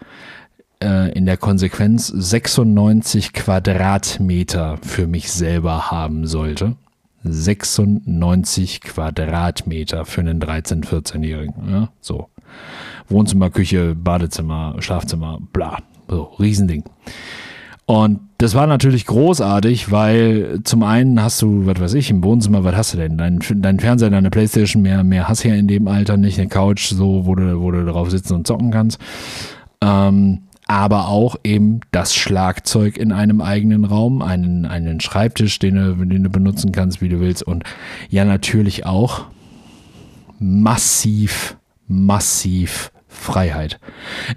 äh, 0.82 1.12
in 1.12 1.26
der 1.26 1.38
Konsequenz 1.38 2.08
96 2.08 3.34
Quadratmeter 3.34 4.78
für 4.82 5.08
mich 5.08 5.32
selber 5.32 5.92
haben 5.92 6.26
sollte. 6.26 6.76
96 7.24 8.82
Quadratmeter 8.82 10.06
für 10.06 10.22
einen 10.22 10.42
13-, 10.42 10.86
14-Jährigen. 10.86 11.54
Ja, 11.70 11.90
so. 12.00 12.30
Wohnzimmer, 13.08 13.50
Küche, 13.50 13.96
Badezimmer, 13.96 14.76
Schlafzimmer, 14.80 15.40
bla. 15.54 15.78
So, 16.08 16.24
Riesending. 16.40 16.84
Und 17.86 18.22
das 18.38 18.56
war 18.56 18.68
natürlich 18.68 19.06
großartig, 19.06 19.92
weil 19.92 20.62
zum 20.64 20.84
einen 20.84 21.22
hast 21.22 21.42
du, 21.42 21.66
was 21.66 21.80
weiß 21.80 21.94
ich, 21.96 22.10
im 22.10 22.24
Wohnzimmer, 22.24 22.64
was 22.64 22.76
hast 22.76 22.94
du 22.94 22.98
denn? 22.98 23.18
Dein, 23.18 23.40
dein 23.56 23.80
Fernseher, 23.80 24.10
deine 24.10 24.30
Playstation, 24.30 24.82
mehr, 24.82 25.04
mehr 25.04 25.28
hast 25.28 25.44
du 25.44 25.50
ja 25.50 25.56
in 25.56 25.68
dem 25.68 25.88
Alter 25.88 26.18
nicht, 26.18 26.40
eine 26.40 26.48
Couch, 26.48 26.90
so, 26.94 27.26
wo 27.26 27.36
du, 27.36 27.60
wo 27.60 27.70
du 27.72 27.86
drauf 27.86 28.10
sitzen 28.10 28.36
und 28.36 28.48
zocken 28.48 28.72
kannst. 28.72 29.00
Ähm, 29.82 30.44
aber 30.72 31.10
auch 31.10 31.36
eben 31.44 31.82
das 31.92 32.16
Schlagzeug 32.16 32.96
in 32.96 33.12
einem 33.12 33.42
eigenen 33.42 33.84
Raum, 33.84 34.22
einen, 34.22 34.66
einen 34.66 35.02
Schreibtisch, 35.02 35.60
den 35.60 35.76
du, 35.76 36.06
den 36.06 36.24
du 36.24 36.30
benutzen 36.30 36.72
kannst, 36.72 37.02
wie 37.02 37.10
du 37.10 37.20
willst. 37.20 37.44
Und 37.44 37.66
ja, 38.10 38.24
natürlich 38.24 38.86
auch 38.86 39.26
massiv, 40.40 41.58
massiv 41.90 42.94
Freiheit. 43.14 43.80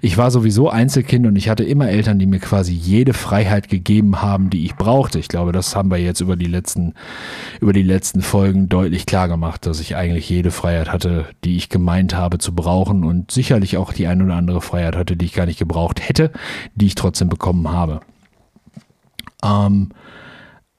Ich 0.01 0.17
war 0.17 0.29
sowieso 0.29 0.69
Einzelkind 0.69 1.25
und 1.25 1.35
ich 1.37 1.49
hatte 1.49 1.63
immer 1.63 1.89
Eltern, 1.89 2.19
die 2.19 2.25
mir 2.25 2.39
quasi 2.39 2.73
jede 2.73 3.13
Freiheit 3.13 3.69
gegeben 3.69 4.21
haben, 4.21 4.49
die 4.49 4.65
ich 4.65 4.75
brauchte. 4.75 5.17
Ich 5.17 5.29
glaube, 5.29 5.53
das 5.53 5.75
haben 5.75 5.89
wir 5.89 5.97
jetzt 5.97 6.19
über 6.19 6.35
die 6.35 6.45
letzten, 6.45 6.93
über 7.61 7.73
die 7.73 7.83
letzten 7.83 8.21
Folgen 8.21 8.67
deutlich 8.67 9.05
klar 9.05 9.27
gemacht, 9.27 9.65
dass 9.65 9.79
ich 9.79 9.95
eigentlich 9.95 10.29
jede 10.29 10.51
Freiheit 10.51 10.91
hatte, 10.91 11.25
die 11.43 11.55
ich 11.55 11.69
gemeint 11.69 12.15
habe 12.15 12.37
zu 12.37 12.53
brauchen 12.53 13.03
und 13.05 13.31
sicherlich 13.31 13.77
auch 13.77 13.93
die 13.93 14.07
ein 14.07 14.21
oder 14.21 14.35
andere 14.35 14.61
Freiheit 14.61 14.97
hatte, 14.97 15.15
die 15.15 15.25
ich 15.25 15.33
gar 15.33 15.45
nicht 15.45 15.57
gebraucht 15.57 16.07
hätte, 16.07 16.31
die 16.75 16.87
ich 16.87 16.95
trotzdem 16.95 17.29
bekommen 17.29 17.71
habe. 17.71 18.01
Ähm, 19.43 19.89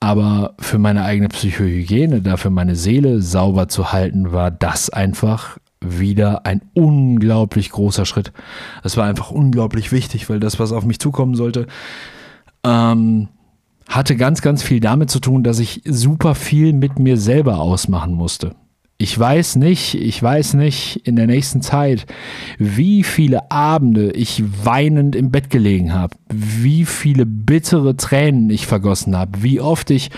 aber 0.01 0.55
für 0.61 0.79
meine 0.79 1.03
eigene 1.03 1.29
Psychohygiene, 1.29 2.21
dafür 2.21 2.51
meine 2.51 2.77
Seele 2.77 3.23
sauber 3.23 3.69
zu 3.69 3.93
halten, 3.93 4.33
war 4.33 4.51
das 4.51 4.91
einfach 4.91 5.59
wieder 5.89 6.47
ein 6.47 6.63
unglaublich 6.75 7.71
großer 7.71 8.07
Schritt. 8.07 8.33
Es 8.83 8.97
war 8.97 9.07
einfach 9.07 9.31
unglaublich 9.31 9.93
wichtig, 9.93 10.29
weil 10.29 10.41
das, 10.41 10.59
was 10.59 10.73
auf 10.73 10.85
mich 10.85 10.99
zukommen 10.99 11.35
sollte, 11.35 11.67
ähm, 12.65 13.29
hatte 13.89 14.17
ganz, 14.17 14.43
ganz 14.43 14.63
viel 14.63 14.81
damit 14.81 15.11
zu 15.11 15.21
tun, 15.21 15.43
dass 15.43 15.59
ich 15.59 15.83
super 15.85 16.35
viel 16.35 16.73
mit 16.73 16.99
mir 16.99 17.17
selber 17.17 17.59
ausmachen 17.59 18.15
musste. 18.15 18.55
Ich 18.99 19.19
weiß 19.19 19.57
nicht, 19.57 19.95
ich 19.95 20.23
weiß 20.23 20.55
nicht 20.55 21.07
in 21.07 21.17
der 21.17 21.27
nächsten 21.27 21.61
Zeit, 21.61 22.07
wie 22.59 23.03
viele 23.03 23.51
Abende 23.51 24.11
ich 24.13 24.43
weinend 24.65 25.15
im 25.15 25.31
Bett 25.31 25.51
gelegen 25.51 25.93
habe, 25.93 26.17
wie 26.33 26.87
viele 26.87 27.27
bittere 27.27 27.97
Tränen 27.97 28.49
ich 28.49 28.67
vergossen 28.67 29.15
habe, 29.15 29.43
wie 29.43 29.61
oft 29.61 29.91
ich 29.91 30.11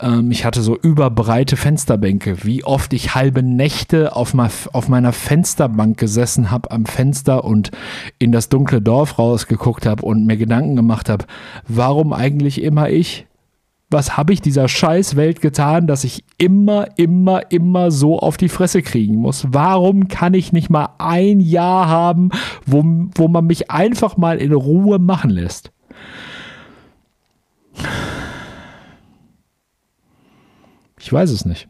Ähm, 0.00 0.30
ich 0.30 0.44
hatte 0.44 0.62
so 0.62 0.76
überbreite 0.76 1.56
Fensterbänke. 1.56 2.44
Wie 2.44 2.64
oft 2.64 2.92
ich 2.92 3.14
halbe 3.14 3.42
Nächte 3.42 4.14
auf, 4.14 4.34
ma 4.34 4.48
auf 4.72 4.88
meiner 4.88 5.12
Fensterbank 5.12 5.98
gesessen 5.98 6.50
habe 6.50 6.70
am 6.70 6.86
Fenster 6.86 7.44
und 7.44 7.70
in 8.18 8.32
das 8.32 8.48
dunkle 8.48 8.80
Dorf 8.80 9.18
rausgeguckt 9.18 9.86
habe 9.86 10.04
und 10.04 10.26
mir 10.26 10.36
Gedanken 10.36 10.76
gemacht 10.76 11.08
habe, 11.08 11.24
warum 11.66 12.12
eigentlich 12.12 12.62
immer 12.62 12.90
ich? 12.90 13.26
was 13.90 14.16
habe 14.16 14.32
ich 14.32 14.42
dieser 14.42 14.68
Scheißwelt 14.68 15.40
getan, 15.40 15.86
dass 15.86 16.04
ich 16.04 16.22
immer, 16.36 16.88
immer, 16.96 17.50
immer 17.50 17.90
so 17.90 18.18
auf 18.18 18.36
die 18.36 18.50
Fresse 18.50 18.82
kriegen 18.82 19.16
muss? 19.16 19.46
Warum 19.50 20.08
kann 20.08 20.34
ich 20.34 20.52
nicht 20.52 20.68
mal 20.68 20.90
ein 20.98 21.40
Jahr 21.40 21.88
haben, 21.88 22.30
wo, 22.66 22.84
wo 23.14 23.28
man 23.28 23.46
mich 23.46 23.70
einfach 23.70 24.16
mal 24.16 24.38
in 24.38 24.52
Ruhe 24.52 24.98
machen 24.98 25.30
lässt? 25.30 25.72
Ich 31.08 31.12
weiß 31.14 31.30
es 31.30 31.46
nicht. 31.46 31.68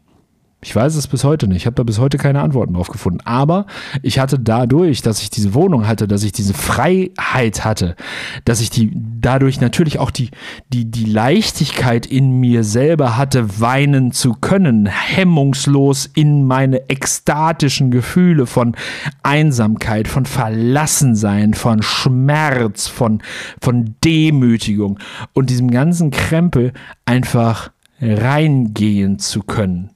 Ich 0.61 0.75
weiß 0.75 0.95
es 0.95 1.07
bis 1.07 1.23
heute 1.23 1.47
nicht. 1.47 1.59
Ich 1.59 1.65
habe 1.65 1.77
da 1.77 1.83
bis 1.83 1.97
heute 1.97 2.17
keine 2.17 2.41
Antworten 2.41 2.73
drauf 2.73 2.89
gefunden. 2.89 3.21
Aber 3.23 3.67
ich 4.01 4.19
hatte 4.19 4.37
dadurch, 4.37 5.01
dass 5.01 5.21
ich 5.21 5.29
diese 5.29 5.53
Wohnung 5.53 5.87
hatte, 5.87 6.09
dass 6.09 6.23
ich 6.23 6.33
diese 6.33 6.53
Freiheit 6.53 7.63
hatte, 7.63 7.95
dass 8.43 8.59
ich 8.59 8.69
die 8.69 8.91
dadurch 8.93 9.61
natürlich 9.61 9.97
auch 9.97 10.11
die, 10.11 10.31
die, 10.73 10.91
die 10.91 11.05
Leichtigkeit 11.05 12.05
in 12.05 12.41
mir 12.41 12.65
selber 12.65 13.15
hatte, 13.15 13.61
weinen 13.61 14.11
zu 14.11 14.33
können, 14.33 14.87
hemmungslos 14.87 16.09
in 16.13 16.43
meine 16.43 16.89
ekstatischen 16.89 17.89
Gefühle 17.89 18.45
von 18.45 18.75
Einsamkeit, 19.23 20.09
von 20.09 20.25
Verlassensein, 20.25 21.53
von 21.53 21.81
Schmerz, 21.81 22.89
von, 22.89 23.23
von 23.61 23.95
Demütigung 24.03 24.99
und 25.31 25.49
diesem 25.49 25.71
ganzen 25.71 26.11
Krempel 26.11 26.73
einfach 27.05 27.71
reingehen 28.01 29.19
zu 29.19 29.41
können 29.43 29.91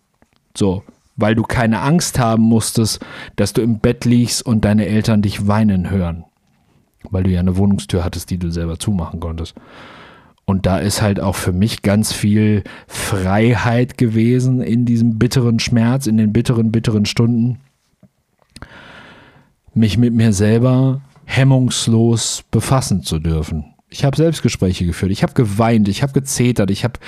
so, 0.56 0.84
weil 1.16 1.36
du 1.36 1.44
keine 1.44 1.82
Angst 1.82 2.20
haben 2.20 2.44
musstest, 2.44 3.00
dass 3.36 3.54
du 3.54 3.62
im 3.62 3.80
Bett 3.80 4.06
liegst 4.06 4.46
und 4.46 4.66
deine 4.66 4.88
Eltern 4.88 5.22
dich 5.22 5.48
weinen 5.48 5.90
hören. 5.90 6.26
Weil 7.10 7.24
du 7.24 7.32
ja 7.32 7.40
eine 7.40 7.58
Wohnungstür 7.58 8.04
hattest, 8.04 8.30
die 8.30 8.38
du 8.38 8.50
selber 8.50 8.80
zumachen 8.80 9.20
konntest. 9.20 9.56
Und 10.46 10.66
da 10.66 10.78
ist 10.78 11.02
halt 11.02 11.20
auch 11.20 11.36
für 11.36 11.54
mich 11.54 11.82
ganz 11.82 12.12
viel 12.12 12.64
Freiheit 12.88 13.98
gewesen 13.98 14.62
in 14.62 14.86
diesem 14.86 15.18
bitteren 15.18 15.60
Schmerz, 15.60 16.06
in 16.06 16.18
den 16.18 16.34
bitteren, 16.34 16.72
bitteren 16.72 17.06
Stunden, 17.06 17.60
mich 19.74 19.98
mit 19.98 20.14
mir 20.14 20.34
selber 20.34 21.02
hemmungslos 21.26 22.44
befassen 22.52 23.04
zu 23.04 23.20
dürfen. 23.20 23.73
Ich 23.94 24.04
habe 24.04 24.18
Selbstgespräche 24.18 24.88
geführt, 24.88 25.12
ich 25.12 25.22
habe 25.22 25.34
geweint, 25.34 25.88
ich 25.88 26.02
habe 26.02 26.14
gezetert, 26.14 26.72
ich 26.72 26.84
habe 26.84 27.00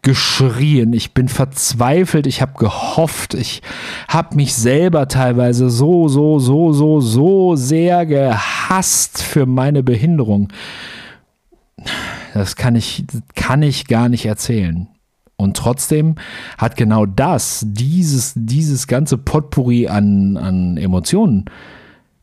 geschrien, 0.00 0.94
ich 0.94 1.12
bin 1.12 1.28
verzweifelt, 1.28 2.26
ich 2.26 2.40
habe 2.40 2.54
gehofft, 2.58 3.34
ich 3.34 3.60
habe 4.08 4.36
mich 4.36 4.54
selber 4.54 5.06
teilweise 5.06 5.68
so, 5.68 6.08
so, 6.08 6.38
so, 6.38 6.72
so, 6.72 7.02
so 7.02 7.56
sehr 7.56 8.06
gehasst 8.06 9.22
für 9.22 9.44
meine 9.44 9.82
Behinderung. 9.82 10.48
Das 12.32 12.56
kann 12.56 12.74
ich, 12.74 13.04
kann 13.34 13.62
ich 13.62 13.86
gar 13.86 14.08
nicht 14.08 14.24
erzählen. 14.24 14.88
Und 15.36 15.58
trotzdem 15.58 16.14
hat 16.56 16.74
genau 16.74 17.04
das, 17.04 17.66
dieses, 17.68 18.32
dieses 18.34 18.86
ganze 18.86 19.18
Potpourri 19.18 19.88
an, 19.88 20.38
an 20.38 20.78
Emotionen 20.78 21.44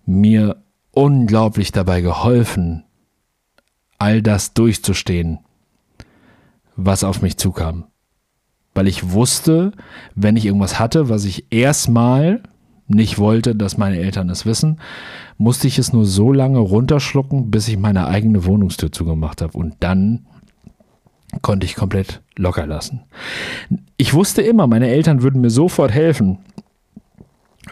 mir 0.08 0.56
unglaublich 0.89 1.71
dabei 1.71 2.01
geholfen, 2.01 2.84
all 3.97 4.21
das 4.21 4.53
durchzustehen, 4.53 5.39
was 6.75 7.03
auf 7.03 7.21
mich 7.21 7.38
zukam. 7.38 7.86
Weil 8.73 8.88
ich 8.88 9.12
wusste, 9.12 9.71
wenn 10.15 10.36
ich 10.36 10.45
irgendwas 10.45 10.79
hatte, 10.79 11.10
was 11.10 11.25
ich 11.25 11.51
erstmal 11.51 12.43
nicht 12.88 13.17
wollte, 13.17 13.55
dass 13.55 13.77
meine 13.77 13.97
Eltern 13.97 14.29
es 14.29 14.45
wissen, 14.45 14.79
musste 15.38 15.67
ich 15.67 15.77
es 15.77 15.93
nur 15.93 16.05
so 16.05 16.31
lange 16.31 16.60
runterschlucken, 16.60 17.51
bis 17.51 17.67
ich 17.67 17.77
meine 17.77 18.07
eigene 18.07 18.45
Wohnungstür 18.45 18.91
zugemacht 18.91 19.41
habe. 19.41 19.57
Und 19.57 19.75
dann 19.79 20.25
konnte 21.41 21.65
ich 21.65 21.75
komplett 21.75 22.21
locker 22.38 22.65
lassen. 22.65 23.03
Ich 23.97 24.13
wusste 24.13 24.41
immer, 24.41 24.67
meine 24.67 24.88
Eltern 24.88 25.21
würden 25.21 25.41
mir 25.41 25.49
sofort 25.49 25.91
helfen, 25.91 26.39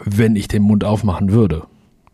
wenn 0.04 0.36
ich 0.36 0.48
den 0.48 0.62
Mund 0.62 0.84
aufmachen 0.84 1.32
würde. 1.32 1.62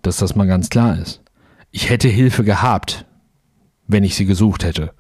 Dass 0.03 0.19
das 0.19 0.35
mal 0.35 0.47
ganz 0.47 0.69
klar 0.69 0.99
ist. 0.99 1.23
Ich 1.71 1.91
hätte 1.91 2.09
Hilfe 2.09 2.45
gehabt, 2.45 3.07
wenn 3.93 4.05
ich 4.05 4.15
sie 4.15 4.27
gesucht 4.27 4.65
hätte. 4.65 4.93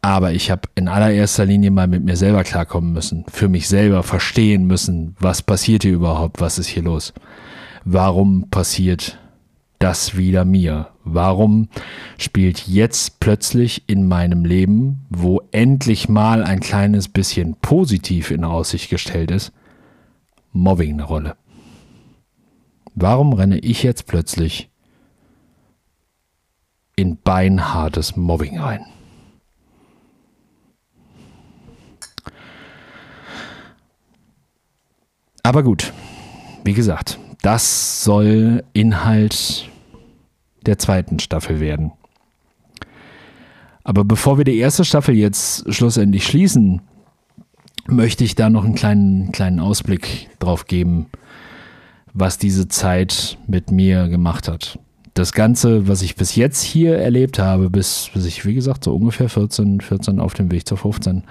Aber 0.00 0.32
ich 0.32 0.50
habe 0.50 0.62
in 0.74 0.88
allererster 0.88 1.44
Linie 1.44 1.70
mal 1.70 1.88
mit 1.88 2.04
mir 2.04 2.16
selber 2.16 2.44
klarkommen 2.44 2.92
müssen, 2.92 3.24
für 3.28 3.48
mich 3.48 3.68
selber 3.68 4.02
verstehen 4.02 4.66
müssen, 4.66 5.16
was 5.18 5.42
passiert 5.42 5.82
hier 5.82 5.92
überhaupt, 5.92 6.40
was 6.40 6.58
ist 6.58 6.68
hier 6.68 6.84
los. 6.84 7.12
Warum 7.84 8.48
passiert 8.48 9.18
das 9.78 10.16
wieder 10.16 10.44
mir? 10.44 10.88
Warum 11.04 11.68
spielt 12.16 12.68
jetzt 12.68 13.20
plötzlich 13.20 13.84
in 13.86 14.06
meinem 14.06 14.44
Leben, 14.44 15.06
wo 15.10 15.42
endlich 15.50 16.08
mal 16.08 16.44
ein 16.44 16.60
kleines 16.60 17.08
bisschen 17.08 17.56
positiv 17.56 18.30
in 18.30 18.44
Aussicht 18.44 18.90
gestellt 18.90 19.30
ist, 19.30 19.52
Mobbing 20.52 20.94
eine 20.94 21.04
Rolle? 21.04 21.36
Warum 22.94 23.32
renne 23.32 23.58
ich 23.58 23.82
jetzt 23.82 24.06
plötzlich 24.06 24.70
in 26.98 27.16
beinhartes 27.16 28.16
Mobbing 28.16 28.58
ein. 28.58 28.84
Aber 35.44 35.62
gut, 35.62 35.92
wie 36.64 36.72
gesagt, 36.72 37.20
das 37.42 38.02
soll 38.02 38.64
Inhalt 38.72 39.70
der 40.66 40.78
zweiten 40.78 41.20
Staffel 41.20 41.60
werden. 41.60 41.92
Aber 43.84 44.02
bevor 44.02 44.36
wir 44.36 44.44
die 44.44 44.58
erste 44.58 44.84
Staffel 44.84 45.14
jetzt 45.14 45.72
schlussendlich 45.72 46.26
schließen, 46.26 46.82
möchte 47.86 48.24
ich 48.24 48.34
da 48.34 48.50
noch 48.50 48.64
einen 48.64 48.74
kleinen, 48.74 49.30
kleinen 49.30 49.60
Ausblick 49.60 50.30
drauf 50.40 50.66
geben, 50.66 51.06
was 52.12 52.38
diese 52.38 52.66
Zeit 52.66 53.38
mit 53.46 53.70
mir 53.70 54.08
gemacht 54.08 54.48
hat 54.48 54.80
das 55.18 55.32
Ganze, 55.32 55.88
was 55.88 56.02
ich 56.02 56.16
bis 56.16 56.36
jetzt 56.36 56.62
hier 56.62 56.96
erlebt 56.96 57.38
habe, 57.38 57.70
bis, 57.70 58.10
bis 58.14 58.24
ich, 58.24 58.46
wie 58.46 58.54
gesagt, 58.54 58.84
so 58.84 58.94
ungefähr 58.94 59.28
14, 59.28 59.80
14 59.80 60.20
auf 60.20 60.34
dem 60.34 60.50
Weg 60.50 60.66
zur 60.66 60.78
15 60.78 61.24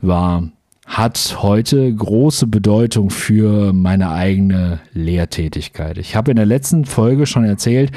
war, 0.00 0.44
hat 0.86 1.36
heute 1.40 1.94
große 1.94 2.46
Bedeutung 2.46 3.10
für 3.10 3.72
meine 3.72 4.10
eigene 4.10 4.80
Lehrtätigkeit. 4.92 5.98
Ich 5.98 6.16
habe 6.16 6.32
in 6.32 6.36
der 6.36 6.46
letzten 6.46 6.84
Folge 6.84 7.26
schon 7.26 7.44
erzählt, 7.44 7.92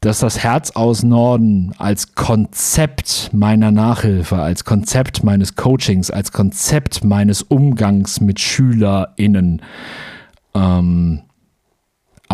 dass 0.00 0.18
das 0.18 0.38
Herz 0.42 0.72
aus 0.72 1.02
Norden 1.02 1.72
als 1.78 2.14
Konzept 2.14 3.30
meiner 3.32 3.70
Nachhilfe, 3.70 4.36
als 4.36 4.66
Konzept 4.66 5.24
meines 5.24 5.56
Coachings, 5.56 6.10
als 6.10 6.30
Konzept 6.30 7.04
meines 7.04 7.40
Umgangs 7.40 8.20
mit 8.20 8.38
SchülerInnen 8.38 9.62
ähm, 10.54 11.22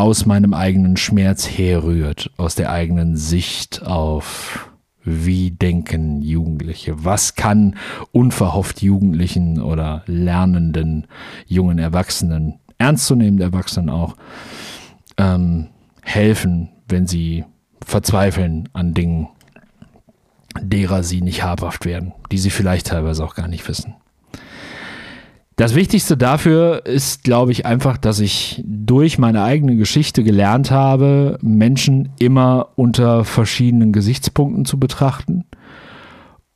aus 0.01 0.25
meinem 0.25 0.55
eigenen 0.55 0.97
Schmerz 0.97 1.47
herrührt, 1.47 2.31
aus 2.39 2.55
der 2.55 2.73
eigenen 2.73 3.19
Sicht 3.19 3.83
auf 3.83 4.71
wie 5.05 5.51
denken 5.51 6.23
Jugendliche? 6.23 7.05
Was 7.05 7.35
kann 7.35 7.77
unverhofft 8.11 8.81
Jugendlichen 8.81 9.61
oder 9.61 10.03
lernenden 10.07 11.07
jungen 11.47 11.79
Erwachsenen, 11.79 12.61
ernstzunehmend 12.79 13.43
Erwachsenen 13.43 13.91
auch, 13.91 14.17
ähm, 15.19 15.67
helfen, 16.01 16.71
wenn 16.89 17.07
sie 17.07 17.45
verzweifeln 17.85 18.71
an 18.73 18.95
Dingen, 18.95 19.29
derer 20.63 21.03
sie 21.03 21.21
nicht 21.21 21.45
habhaft 21.45 21.85
werden, 21.85 22.15
die 22.33 22.39
sie 22.39 22.51
vielleicht 22.51 22.87
teilweise 22.87 23.23
auch 23.23 23.35
gar 23.35 23.49
nicht 23.49 23.69
wissen. 23.69 23.97
Das 25.61 25.75
Wichtigste 25.75 26.17
dafür 26.17 26.87
ist, 26.87 27.23
glaube 27.23 27.53
ich, 27.53 27.67
einfach, 27.67 27.99
dass 27.99 28.19
ich 28.19 28.65
durch 28.67 29.19
meine 29.19 29.43
eigene 29.43 29.77
Geschichte 29.77 30.25
gelernt 30.25 30.71
habe, 30.71 31.39
Menschen 31.43 32.15
immer 32.19 32.69
unter 32.77 33.27
verschiedenen 33.27 33.93
Gesichtspunkten 33.93 34.65
zu 34.65 34.81
betrachten 34.81 35.45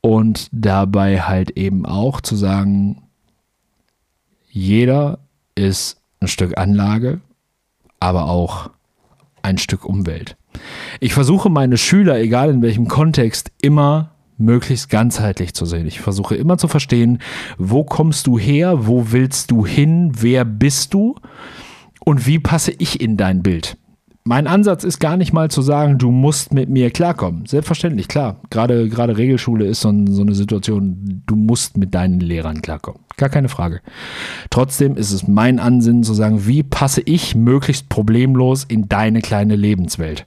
und 0.01 0.49
dabei 0.51 1.21
halt 1.21 1.51
eben 1.51 1.85
auch 1.85 2.19
zu 2.19 2.35
sagen, 2.35 3.03
jeder 4.49 5.19
ist 5.53 6.01
ein 6.19 6.27
Stück 6.27 6.57
Anlage, 6.57 7.21
aber 7.99 8.27
auch 8.27 8.71
ein 9.43 9.59
Stück 9.59 9.85
Umwelt. 9.85 10.35
Ich 10.99 11.13
versuche 11.13 11.51
meine 11.51 11.77
Schüler, 11.77 12.17
egal 12.19 12.49
in 12.49 12.63
welchem 12.63 12.87
Kontext, 12.87 13.51
immer 13.61 14.14
möglichst 14.37 14.89
ganzheitlich 14.89 15.53
zu 15.53 15.65
sehen. 15.65 15.85
Ich 15.85 16.01
versuche 16.01 16.35
immer 16.35 16.57
zu 16.57 16.67
verstehen, 16.67 17.19
wo 17.57 17.83
kommst 17.83 18.27
du 18.27 18.37
her, 18.37 18.87
wo 18.87 19.11
willst 19.11 19.51
du 19.51 19.65
hin, 19.65 20.11
wer 20.19 20.45
bist 20.45 20.93
du 20.93 21.15
und 22.03 22.27
wie 22.27 22.39
passe 22.39 22.71
ich 22.77 23.01
in 23.01 23.17
dein 23.17 23.43
Bild. 23.43 23.77
mein 24.27 24.47
Ansatz 24.47 24.83
ist 24.83 24.99
gar 24.99 25.17
nicht 25.17 25.33
mal 25.33 25.51
zu 25.51 25.61
sagen, 25.61 25.99
du 25.99 26.09
musst 26.09 26.51
mit 26.51 26.67
mir 26.67 26.89
klarkommen. 26.89 27.45
Selbstverständlich, 27.45 28.07
klar. 28.07 28.41
Gerade, 28.49 28.89
gerade 28.89 29.17
Regelschule 29.17 29.65
ist 29.65 29.81
so, 29.81 29.93
so 30.07 30.21
eine 30.23 30.33
Situation, 30.33 31.21
du 31.27 31.35
musst 31.35 31.77
mit 31.77 31.93
deinen 31.93 32.19
Lehrern 32.19 32.63
klarkommen. 32.63 33.01
Gar 33.17 33.29
keine 33.29 33.49
Frage. 33.49 33.81
Trotzdem 34.49 34.97
ist 34.97 35.11
es 35.11 35.27
mein 35.27 35.59
Ansinnen 35.59 36.03
zu 36.03 36.15
sagen, 36.15 36.47
wie 36.47 36.63
passe 36.63 37.01
ich 37.05 37.35
möglichst 37.35 37.87
problemlos 37.87 38.63
in 38.63 38.89
deine 38.89 39.21
kleine 39.21 39.55
Lebenswelt? 39.55 40.25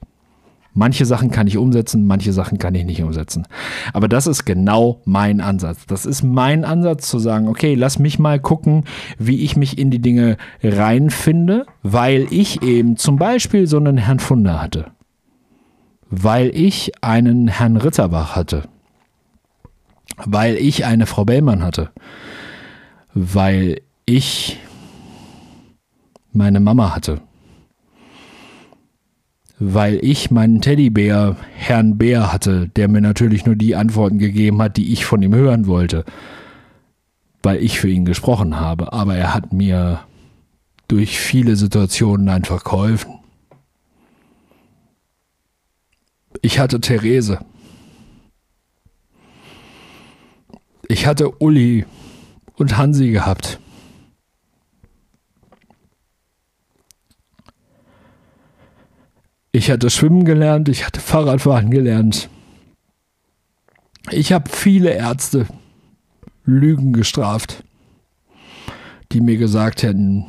Manche 0.78 1.06
Sachen 1.06 1.32
kann 1.32 1.48
ich 1.48 1.56
umsetzen, 1.56 2.06
manche 2.06 2.32
Sachen 2.32 2.58
kann 2.58 2.72
ich 2.76 2.84
nicht 2.84 3.02
umsetzen. 3.02 3.48
Aber 3.92 4.06
das 4.06 4.28
ist 4.28 4.44
genau 4.44 5.02
mein 5.04 5.40
Ansatz. 5.40 5.86
Das 5.86 6.06
ist 6.06 6.22
mein 6.22 6.64
Ansatz 6.64 7.08
zu 7.08 7.18
sagen, 7.18 7.48
okay, 7.48 7.74
lass 7.74 7.98
mich 7.98 8.20
mal 8.20 8.38
gucken, 8.38 8.84
wie 9.18 9.42
ich 9.42 9.56
mich 9.56 9.76
in 9.76 9.90
die 9.90 9.98
Dinge 9.98 10.36
reinfinde, 10.62 11.66
weil 11.82 12.28
ich 12.30 12.62
eben 12.62 12.96
zum 12.96 13.16
Beispiel 13.16 13.66
so 13.66 13.78
einen 13.78 13.96
Herrn 13.96 14.20
Funder 14.20 14.62
hatte. 14.62 14.92
Weil 16.10 16.50
ich 16.54 16.92
einen 17.02 17.48
Herrn 17.48 17.76
Ritterbach 17.76 18.36
hatte. 18.36 18.68
Weil 20.26 20.54
ich 20.54 20.84
eine 20.84 21.06
Frau 21.06 21.24
Bellmann 21.24 21.64
hatte. 21.64 21.90
Weil 23.14 23.80
ich 24.06 24.60
meine 26.32 26.60
Mama 26.60 26.94
hatte 26.94 27.20
weil 29.60 29.98
ich 30.04 30.30
meinen 30.30 30.60
Teddybär 30.60 31.36
Herrn 31.54 31.98
Bär 31.98 32.32
hatte, 32.32 32.68
der 32.68 32.88
mir 32.88 33.00
natürlich 33.00 33.44
nur 33.44 33.56
die 33.56 33.74
Antworten 33.74 34.18
gegeben 34.18 34.62
hat, 34.62 34.76
die 34.76 34.92
ich 34.92 35.04
von 35.04 35.22
ihm 35.22 35.34
hören 35.34 35.66
wollte, 35.66 36.04
weil 37.42 37.62
ich 37.62 37.80
für 37.80 37.88
ihn 37.88 38.04
gesprochen 38.04 38.60
habe. 38.60 38.92
Aber 38.92 39.16
er 39.16 39.34
hat 39.34 39.52
mir 39.52 40.00
durch 40.86 41.18
viele 41.18 41.56
Situationen 41.56 42.28
einfach 42.28 42.62
geholfen. 42.62 43.14
Ich 46.40 46.60
hatte 46.60 46.80
Therese. 46.80 47.40
Ich 50.86 51.06
hatte 51.06 51.30
Uli 51.42 51.84
und 52.56 52.78
Hansi 52.78 53.10
gehabt. 53.10 53.58
Ich 59.50 59.70
hatte 59.70 59.88
Schwimmen 59.88 60.24
gelernt, 60.24 60.68
ich 60.68 60.84
hatte 60.84 61.00
Fahrradfahren 61.00 61.70
gelernt. 61.70 62.28
Ich 64.10 64.32
habe 64.32 64.50
viele 64.50 64.90
Ärzte 64.90 65.46
Lügen 66.44 66.92
gestraft, 66.92 67.64
die 69.12 69.20
mir 69.20 69.36
gesagt 69.36 69.82
hätten, 69.82 70.26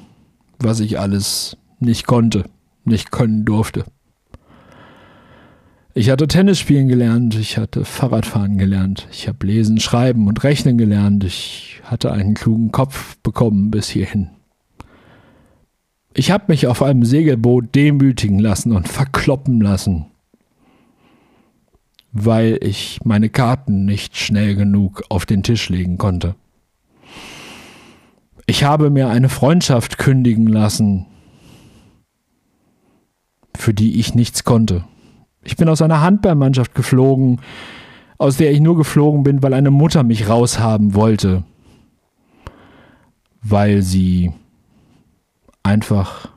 was 0.60 0.80
ich 0.80 1.00
alles 1.00 1.58
nicht 1.80 2.08
konnte, 2.08 2.46
nicht 2.84 3.12
können 3.12 3.46
durfte. 3.46 3.86
Ich 5.94 6.10
hatte 6.10 6.28
Tennis 6.28 6.60
spielen 6.60 6.88
gelernt, 6.88 7.36
ich 7.36 7.58
hatte 7.58 7.84
Fahrradfahren 7.84 8.58
gelernt, 8.58 9.08
ich 9.12 9.28
habe 9.28 9.46
lesen, 9.46 9.80
schreiben 9.80 10.28
und 10.28 10.44
rechnen 10.44 10.78
gelernt, 10.78 11.26
ich 11.26 11.82
hatte 11.84 12.12
einen 12.12 12.36
klugen 12.36 12.72
Kopf 12.72 13.18
bekommen 13.18 13.70
bis 13.70 13.90
hierhin. 13.90 14.30
Ich 16.20 16.32
habe 16.32 16.44
mich 16.50 16.68
auf 16.68 16.84
einem 16.84 17.06
Segelboot 17.06 17.74
demütigen 17.74 18.40
lassen 18.40 18.74
und 18.74 18.90
verkloppen 18.90 19.62
lassen, 19.62 20.08
weil 22.12 22.60
ich 22.62 23.00
meine 23.06 23.30
Karten 23.30 23.86
nicht 23.86 24.18
schnell 24.18 24.56
genug 24.56 25.02
auf 25.08 25.26
den 25.26 25.44
Tisch 25.44 25.70
legen 25.70 25.98
konnte. 25.98 26.36
Ich 28.48 28.66
habe 28.66 28.90
mir 28.90 29.08
eine 29.08 29.30
Freundschaft 29.30 29.98
kündigen 29.98 30.46
lassen, 30.46 31.06
für 33.56 33.74
die 33.74 33.98
ich 33.98 34.14
nichts 34.14 34.44
konnte. 34.44 34.84
Ich 35.46 35.56
bin 35.56 35.70
aus 35.70 35.82
einer 35.82 36.02
Handballmannschaft 36.02 36.76
geflogen, 36.76 37.40
aus 38.18 38.36
der 38.36 38.52
ich 38.52 38.60
nur 38.60 38.76
geflogen 38.76 39.24
bin, 39.24 39.42
weil 39.42 39.54
eine 39.54 39.72
Mutter 39.72 40.04
mich 40.04 40.28
raushaben 40.28 40.96
wollte, 40.96 41.46
weil 43.42 43.84
sie 43.84 44.34
einfach 45.70 46.30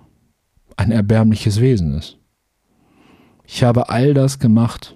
ein 0.76 0.90
erbärmliches 0.90 1.58
Wesen 1.58 1.94
ist. 1.94 2.18
Ich 3.46 3.64
habe 3.64 3.88
all 3.88 4.12
das 4.12 4.38
gemacht. 4.38 4.94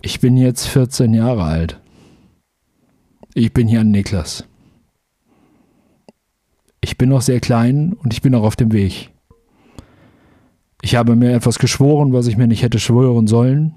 Ich 0.00 0.20
bin 0.20 0.38
jetzt 0.38 0.66
14 0.66 1.12
Jahre 1.12 1.44
alt. 1.44 1.78
Ich 3.34 3.52
bin 3.52 3.68
hier 3.68 3.80
an 3.80 3.90
Niklas. 3.90 4.44
Ich 6.80 6.96
bin 6.96 7.10
noch 7.10 7.20
sehr 7.20 7.40
klein 7.40 7.92
und 7.92 8.14
ich 8.14 8.22
bin 8.22 8.34
auch 8.34 8.42
auf 8.42 8.56
dem 8.56 8.72
Weg. 8.72 9.10
Ich 10.80 10.94
habe 10.96 11.16
mir 11.16 11.34
etwas 11.34 11.58
geschworen, 11.58 12.14
was 12.14 12.26
ich 12.26 12.38
mir 12.38 12.46
nicht 12.46 12.62
hätte 12.62 12.78
schwören 12.78 13.26
sollen. 13.26 13.74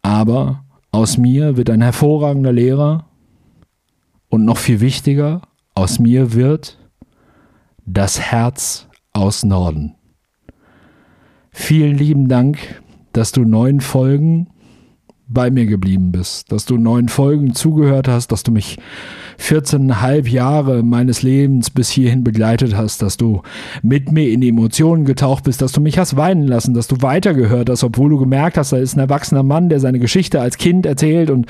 Aber 0.00 0.64
aus 0.90 1.18
mir 1.18 1.58
wird 1.58 1.68
ein 1.68 1.82
hervorragender 1.82 2.52
Lehrer 2.52 3.06
und 4.34 4.44
noch 4.44 4.58
viel 4.58 4.80
wichtiger, 4.80 5.42
aus 5.74 6.00
mir 6.00 6.34
wird 6.34 6.78
das 7.86 8.20
Herz 8.20 8.88
aus 9.12 9.44
Norden. 9.44 9.94
Vielen 11.52 11.96
lieben 11.96 12.28
Dank, 12.28 12.82
dass 13.12 13.30
du 13.30 13.44
neun 13.44 13.80
Folgen 13.80 14.48
bei 15.28 15.50
mir 15.50 15.66
geblieben 15.66 16.10
bist, 16.10 16.50
dass 16.50 16.66
du 16.66 16.76
neun 16.76 17.08
Folgen 17.08 17.54
zugehört 17.54 18.08
hast, 18.08 18.32
dass 18.32 18.42
du 18.42 18.50
mich 18.50 18.76
14,5 19.38 20.28
Jahre 20.28 20.82
meines 20.82 21.22
Lebens 21.22 21.70
bis 21.70 21.90
hierhin 21.90 22.24
begleitet 22.24 22.76
hast, 22.76 23.02
dass 23.02 23.16
du 23.16 23.42
mit 23.82 24.10
mir 24.10 24.30
in 24.30 24.40
die 24.40 24.48
Emotionen 24.48 25.04
getaucht 25.04 25.44
bist, 25.44 25.62
dass 25.62 25.72
du 25.72 25.80
mich 25.80 25.96
hast 25.96 26.16
weinen 26.16 26.46
lassen, 26.46 26.74
dass 26.74 26.88
du 26.88 26.96
weitergehört 27.02 27.70
hast, 27.70 27.84
obwohl 27.84 28.10
du 28.10 28.18
gemerkt 28.18 28.58
hast, 28.58 28.72
da 28.72 28.78
ist 28.78 28.96
ein 28.96 29.00
erwachsener 29.00 29.44
Mann, 29.44 29.68
der 29.68 29.78
seine 29.78 30.00
Geschichte 30.00 30.40
als 30.40 30.58
Kind 30.58 30.86
erzählt 30.86 31.30
und 31.30 31.46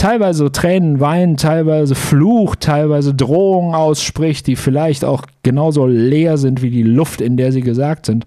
teilweise 0.00 0.50
Tränen 0.50 0.98
weint, 0.98 1.40
teilweise 1.40 1.94
flucht, 1.94 2.60
teilweise 2.60 3.14
Drohungen 3.14 3.74
ausspricht, 3.74 4.46
die 4.46 4.56
vielleicht 4.56 5.04
auch 5.04 5.26
genauso 5.42 5.86
leer 5.86 6.38
sind 6.38 6.62
wie 6.62 6.70
die 6.70 6.82
Luft, 6.82 7.20
in 7.20 7.36
der 7.36 7.52
sie 7.52 7.60
gesagt 7.60 8.06
sind. 8.06 8.26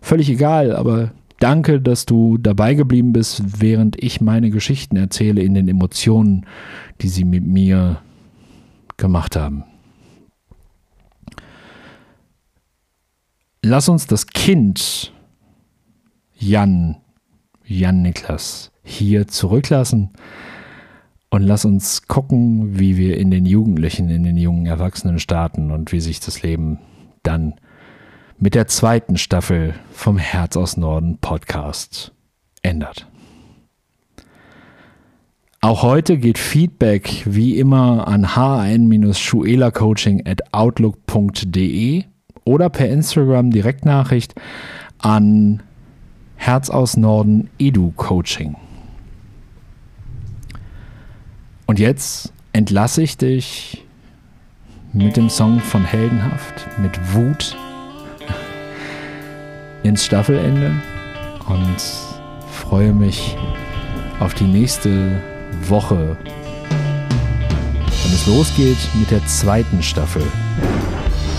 Völlig 0.00 0.30
egal, 0.30 0.74
aber 0.74 1.12
danke, 1.38 1.82
dass 1.82 2.06
du 2.06 2.38
dabei 2.38 2.72
geblieben 2.72 3.12
bist, 3.12 3.60
während 3.60 4.02
ich 4.02 4.22
meine 4.22 4.48
Geschichten 4.48 4.96
erzähle 4.96 5.42
in 5.42 5.52
den 5.52 5.68
Emotionen, 5.68 6.46
die 7.02 7.08
sie 7.08 7.24
mit 7.24 7.46
mir 7.46 7.98
gemacht 8.96 9.36
haben. 9.36 9.64
Lass 13.62 13.86
uns 13.90 14.06
das 14.06 14.28
Kind 14.28 15.12
Jan, 16.38 16.96
Jan 17.66 18.00
Niklas 18.00 18.72
hier 18.82 19.28
zurücklassen. 19.28 20.10
Und 21.32 21.42
lass 21.44 21.64
uns 21.64 22.08
gucken, 22.08 22.78
wie 22.78 22.98
wir 22.98 23.16
in 23.16 23.30
den 23.30 23.46
Jugendlichen, 23.46 24.10
in 24.10 24.22
den 24.22 24.36
jungen 24.36 24.66
Erwachsenen 24.66 25.18
starten 25.18 25.70
und 25.70 25.90
wie 25.90 26.00
sich 26.00 26.20
das 26.20 26.42
Leben 26.42 26.78
dann 27.22 27.54
mit 28.38 28.54
der 28.54 28.66
zweiten 28.66 29.16
Staffel 29.16 29.72
vom 29.92 30.18
Herz 30.18 30.58
aus 30.58 30.76
Norden 30.76 31.16
Podcast 31.16 32.12
ändert. 32.60 33.08
Auch 35.62 35.82
heute 35.82 36.18
geht 36.18 36.36
Feedback 36.36 37.22
wie 37.24 37.58
immer 37.58 38.06
an 38.06 38.36
hn-schuela-coaching 38.36 40.26
at 40.26 40.52
outlook.de 40.52 42.04
oder 42.44 42.68
per 42.68 42.90
Instagram 42.90 43.50
Direktnachricht 43.50 44.34
an 44.98 45.62
Herz 46.36 46.68
aus 46.68 46.98
Norden 46.98 47.48
Edu 47.58 47.92
Coaching. 47.96 48.54
Und 51.66 51.78
jetzt 51.78 52.32
entlasse 52.52 53.02
ich 53.02 53.16
dich 53.16 53.84
mit 54.92 55.16
dem 55.16 55.30
Song 55.30 55.60
von 55.60 55.84
Heldenhaft, 55.84 56.66
mit 56.78 56.92
Wut 57.14 57.56
ins 59.82 60.04
Staffelende 60.04 60.72
und 61.48 61.82
freue 62.50 62.92
mich 62.92 63.36
auf 64.20 64.34
die 64.34 64.44
nächste 64.44 65.20
Woche, 65.68 66.16
wenn 68.04 68.12
es 68.12 68.26
losgeht 68.26 68.78
mit 68.94 69.10
der 69.10 69.24
zweiten 69.26 69.82
Staffel 69.82 70.22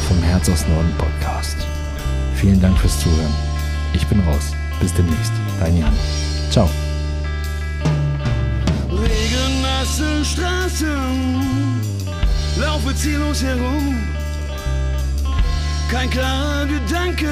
vom 0.07 0.21
Herz 0.23 0.49
aus 0.49 0.67
Norden 0.67 0.93
Podcast. 0.97 1.57
Vielen 2.35 2.59
Dank 2.59 2.77
fürs 2.77 2.99
Zuhören. 2.99 3.33
Ich 3.93 4.05
bin 4.07 4.19
raus. 4.21 4.53
Bis 4.79 4.93
demnächst. 4.93 5.31
Dein 5.59 5.77
Jan. 5.77 5.93
Ciao 6.49 6.69
nasse 9.93 10.25
Straßen, 10.25 11.81
laufe 12.57 12.95
ziellos 12.95 13.43
herum. 13.43 13.97
Kein 15.91 16.09
klarer 16.09 16.65
Gedanke, 16.65 17.29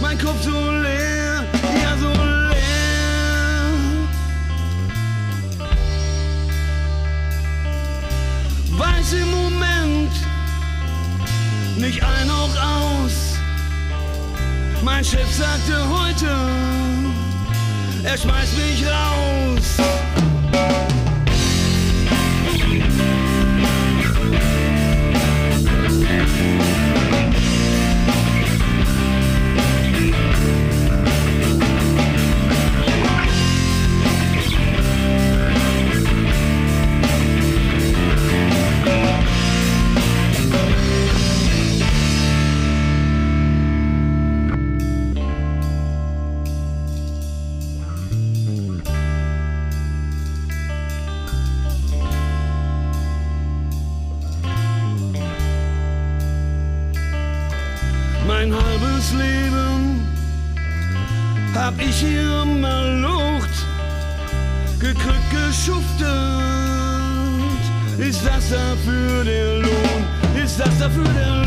mein 0.00 0.18
Kopf 0.18 0.42
so 0.42 0.50
leer, 0.50 1.44
ja 1.82 1.96
so 1.98 2.08
leer. 2.08 2.54
Weiß 8.78 9.12
im 9.14 9.30
Moment 9.30 10.12
nicht 11.76 12.02
ein 12.02 12.26
noch 12.28 12.56
aus. 12.56 13.38
Mein 14.84 15.04
Chef 15.04 15.32
sagte 15.34 15.76
heute, 15.88 16.30
er 18.04 18.16
schmeißt 18.16 18.56
mich 18.56 18.84
raus. 18.86 20.05
Das 68.50 68.58
dafür 68.58 69.24
der 69.24 69.58
Lohn? 69.58 70.04
Ist 70.42 70.58
das 70.60 70.78
dafür 70.78 71.04
der 71.04 71.34
Lohn? 71.34 71.46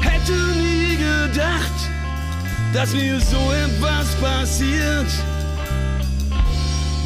Hätte 0.00 0.32
nie 0.32 0.96
gedacht, 0.96 1.90
dass 2.72 2.92
mir 2.92 3.20
so 3.20 3.52
etwas 3.52 4.14
passiert. 4.20 5.10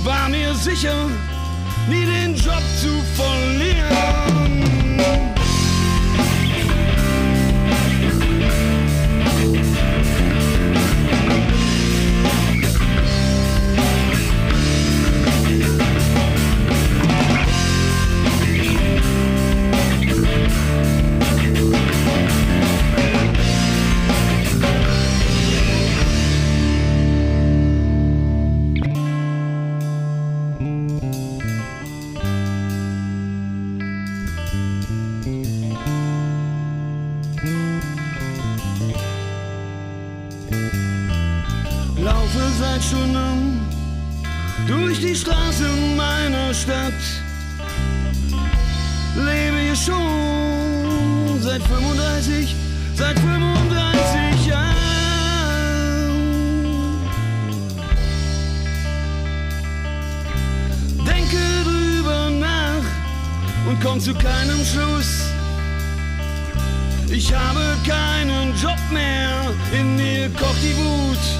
War 0.05 0.29
mir 0.29 0.55
sicher, 0.55 1.09
nie 1.89 2.05
den 2.05 2.35
Job 2.35 2.63
zu 2.81 3.03
verlieren. 3.17 4.84
Seit 42.95 43.03
Stunden 43.03 43.61
durch 44.67 45.01
die 45.01 45.15
Straßen 45.15 45.97
meiner 45.97 46.55
Stadt. 46.55 46.93
Lebe 49.17 49.59
hier 49.59 49.77
schon 49.77 51.41
seit 51.41 51.63
35, 51.63 52.55
seit 52.95 53.19
35 53.19 54.47
Jahren. 54.47 54.75
Denke 61.07 61.37
drüber 61.65 62.31
nach 62.31 62.85
und 63.69 63.81
komm 63.83 64.01
zu 64.01 64.15
keinem 64.15 64.65
Schluss. 64.65 65.23
Ich 67.11 67.33
habe 67.33 67.61
keinen 67.87 68.55
Job 68.61 68.79
mehr, 68.93 69.53
in 69.73 69.97
mir 69.97 70.29
kocht 70.31 70.63
die 70.63 70.77
Wut 70.77 71.34